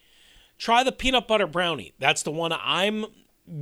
Try 0.59 0.83
the 0.83 0.91
peanut 0.91 1.27
butter 1.27 1.47
brownie. 1.47 1.93
That's 1.97 2.21
the 2.21 2.29
one 2.29 2.53
I'm 2.53 3.05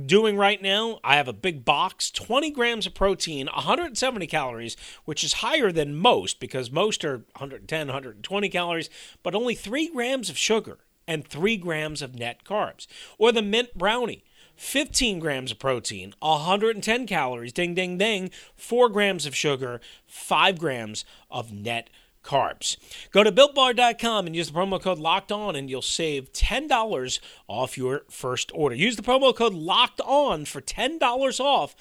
doing 0.04 0.36
right 0.36 0.60
now. 0.60 1.00
I 1.02 1.16
have 1.16 1.28
a 1.28 1.32
big 1.32 1.64
box, 1.64 2.10
20 2.10 2.50
grams 2.50 2.86
of 2.86 2.92
protein, 2.92 3.46
170 3.46 4.26
calories, 4.26 4.76
which 5.06 5.24
is 5.24 5.34
higher 5.34 5.72
than 5.72 5.96
most 5.96 6.40
because 6.40 6.70
most 6.70 7.06
are 7.06 7.24
110, 7.38 7.86
120 7.86 8.48
calories, 8.50 8.90
but 9.22 9.34
only 9.34 9.54
3 9.54 9.88
grams 9.88 10.28
of 10.28 10.36
sugar 10.36 10.78
and 11.08 11.26
3 11.26 11.56
grams 11.56 12.02
of 12.02 12.14
net 12.14 12.44
carbs. 12.44 12.86
Or 13.16 13.32
the 13.32 13.40
mint 13.40 13.78
brownie. 13.78 14.24
15 14.56 15.18
grams 15.18 15.52
of 15.52 15.58
protein, 15.58 16.14
110 16.20 17.06
calories, 17.06 17.52
ding, 17.52 17.74
ding, 17.74 17.98
ding, 17.98 18.30
4 18.56 18.88
grams 18.88 19.26
of 19.26 19.36
sugar, 19.36 19.82
5 20.06 20.58
grams 20.58 21.04
of 21.30 21.52
net 21.52 21.90
carbs. 22.26 22.76
Go 23.10 23.22
to 23.22 23.32
builtbar.com 23.32 24.26
and 24.26 24.36
use 24.36 24.50
the 24.50 24.58
promo 24.58 24.80
code 24.80 24.98
locked 24.98 25.32
on 25.32 25.56
and 25.56 25.70
you'll 25.70 25.80
save 25.80 26.32
$10 26.32 27.20
off 27.48 27.78
your 27.78 28.02
first 28.10 28.50
order. 28.54 28.74
Use 28.74 28.96
the 28.96 29.02
promo 29.02 29.34
code 29.34 29.54
locked 29.54 30.00
on 30.02 30.44
for 30.44 30.60
$10 30.60 31.40
off 31.40 31.74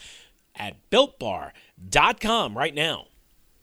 at 0.55 0.89
builtbar.com 0.89 2.57
right 2.57 2.73
now. 2.73 3.07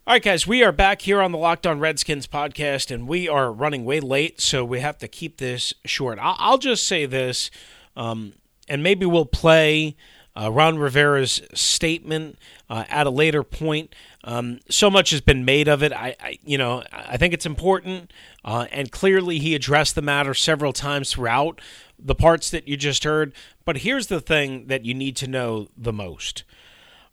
All 0.04 0.14
right, 0.14 0.22
guys, 0.22 0.48
we 0.48 0.64
are 0.64 0.72
back 0.72 1.02
here 1.02 1.22
on 1.22 1.30
the 1.30 1.38
Locked 1.38 1.64
On 1.64 1.78
Redskins 1.78 2.26
podcast, 2.26 2.92
and 2.92 3.06
we 3.06 3.28
are 3.28 3.52
running 3.52 3.84
way 3.84 4.00
late, 4.00 4.40
so 4.40 4.64
we 4.64 4.80
have 4.80 4.98
to 4.98 5.06
keep 5.06 5.36
this 5.36 5.72
short. 5.84 6.18
I'll 6.20 6.58
just 6.58 6.88
say 6.88 7.06
this, 7.06 7.52
um, 7.94 8.32
and 8.68 8.82
maybe 8.82 9.06
we'll 9.06 9.26
play 9.26 9.94
uh, 10.34 10.50
Ron 10.50 10.78
Rivera's 10.78 11.42
statement 11.54 12.38
uh, 12.70 12.84
at 12.88 13.06
a 13.06 13.10
later 13.10 13.42
point. 13.42 13.94
Um, 14.24 14.60
so 14.68 14.90
much 14.90 15.10
has 15.10 15.20
been 15.20 15.44
made 15.44 15.68
of 15.68 15.82
it. 15.82 15.92
I, 15.92 16.16
I 16.20 16.38
you 16.44 16.56
know, 16.56 16.82
I 16.92 17.16
think 17.16 17.34
it's 17.34 17.46
important, 17.46 18.12
uh, 18.44 18.66
and 18.70 18.90
clearly 18.90 19.38
he 19.38 19.54
addressed 19.54 19.94
the 19.94 20.02
matter 20.02 20.34
several 20.34 20.72
times 20.72 21.12
throughout 21.12 21.60
the 21.98 22.14
parts 22.14 22.50
that 22.50 22.66
you 22.66 22.76
just 22.76 23.04
heard. 23.04 23.34
But 23.64 23.78
here's 23.78 24.06
the 24.06 24.20
thing 24.20 24.66
that 24.68 24.84
you 24.84 24.94
need 24.94 25.16
to 25.16 25.26
know 25.26 25.68
the 25.76 25.92
most: 25.92 26.44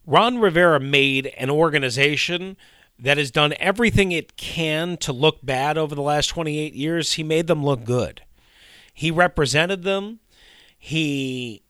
Ron 0.05 0.39
Rivera 0.39 0.79
made 0.79 1.27
an 1.37 1.49
organization 1.49 2.57
that 2.97 3.17
has 3.17 3.31
done 3.31 3.53
everything 3.59 4.11
it 4.11 4.35
can 4.35 4.97
to 4.97 5.13
look 5.13 5.39
bad 5.43 5.77
over 5.77 5.95
the 5.95 6.01
last 6.01 6.27
28 6.27 6.73
years. 6.73 7.13
He 7.13 7.23
made 7.23 7.47
them 7.47 7.63
look 7.63 7.85
good. 7.85 8.21
He 8.93 9.09
represented 9.09 9.83
them. 9.83 10.19
He 10.77 11.63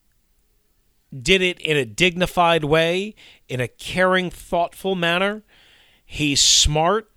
did 1.17 1.41
it 1.41 1.59
in 1.59 1.77
a 1.77 1.85
dignified 1.85 2.63
way, 2.63 3.15
in 3.47 3.59
a 3.59 3.67
caring, 3.67 4.29
thoughtful 4.29 4.95
manner. 4.95 5.43
He's 6.05 6.41
smart, 6.41 7.09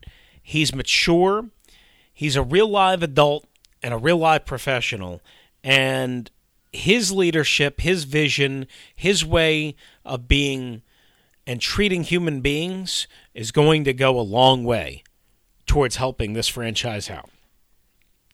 he's 0.42 0.74
mature, 0.74 1.48
he's 2.12 2.36
a 2.36 2.42
real 2.42 2.68
live 2.68 3.02
adult 3.02 3.46
and 3.82 3.92
a 3.92 3.98
real 3.98 4.18
live 4.18 4.44
professional. 4.44 5.20
And 5.64 6.30
his 6.72 7.12
leadership, 7.12 7.80
his 7.80 8.04
vision, 8.04 8.66
his 8.94 9.24
way 9.24 9.76
of 10.04 10.28
being 10.28 10.82
and 11.46 11.60
treating 11.60 12.04
human 12.04 12.40
beings 12.40 13.08
is 13.34 13.50
going 13.50 13.84
to 13.84 13.92
go 13.92 14.18
a 14.18 14.22
long 14.22 14.64
way 14.64 15.02
towards 15.66 15.96
helping 15.96 16.32
this 16.32 16.48
franchise 16.48 17.10
out. 17.10 17.30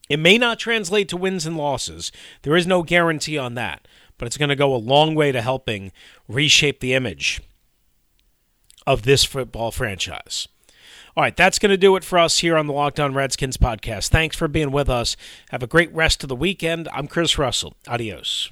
It 0.09 0.18
may 0.18 0.38
not 0.38 0.59
translate 0.59 1.09
to 1.11 1.16
wins 1.16 1.47
and 1.47 1.57
losses. 1.57 2.12
There 2.42 2.57
is 2.57 2.66
no 2.66 2.83
guarantee 2.83 3.38
on 3.38 3.55
that 3.55 3.87
but 4.18 4.26
it's 4.26 4.37
going 4.37 4.48
to 4.48 4.57
go 4.57 4.74
a 4.74 4.76
long 4.76 5.14
way 5.14 5.33
to 5.33 5.40
helping 5.40 5.92
reshape 6.28 6.81
the 6.81 6.94
image 6.94 7.40
of 8.87 9.02
this 9.02 9.24
football 9.24 9.70
franchise. 9.70 10.48
All 11.16 11.22
right, 11.22 11.37
that's 11.37 11.59
going 11.59 11.70
to 11.70 11.76
do 11.76 11.96
it 11.96 12.04
for 12.04 12.18
us 12.18 12.38
here 12.38 12.57
on 12.57 12.66
the 12.66 12.72
Locked 12.72 13.00
On 13.00 13.14
Redskins 13.14 13.57
podcast. 13.57 14.09
Thanks 14.09 14.37
for 14.37 14.46
being 14.46 14.70
with 14.70 14.88
us. 14.88 15.16
Have 15.50 15.62
a 15.62 15.66
great 15.66 15.92
rest 15.92 16.22
of 16.22 16.28
the 16.28 16.37
weekend. 16.37 16.88
I'm 16.92 17.09
Chris 17.09 17.38
Russell. 17.38 17.74
Adios. 17.88 18.50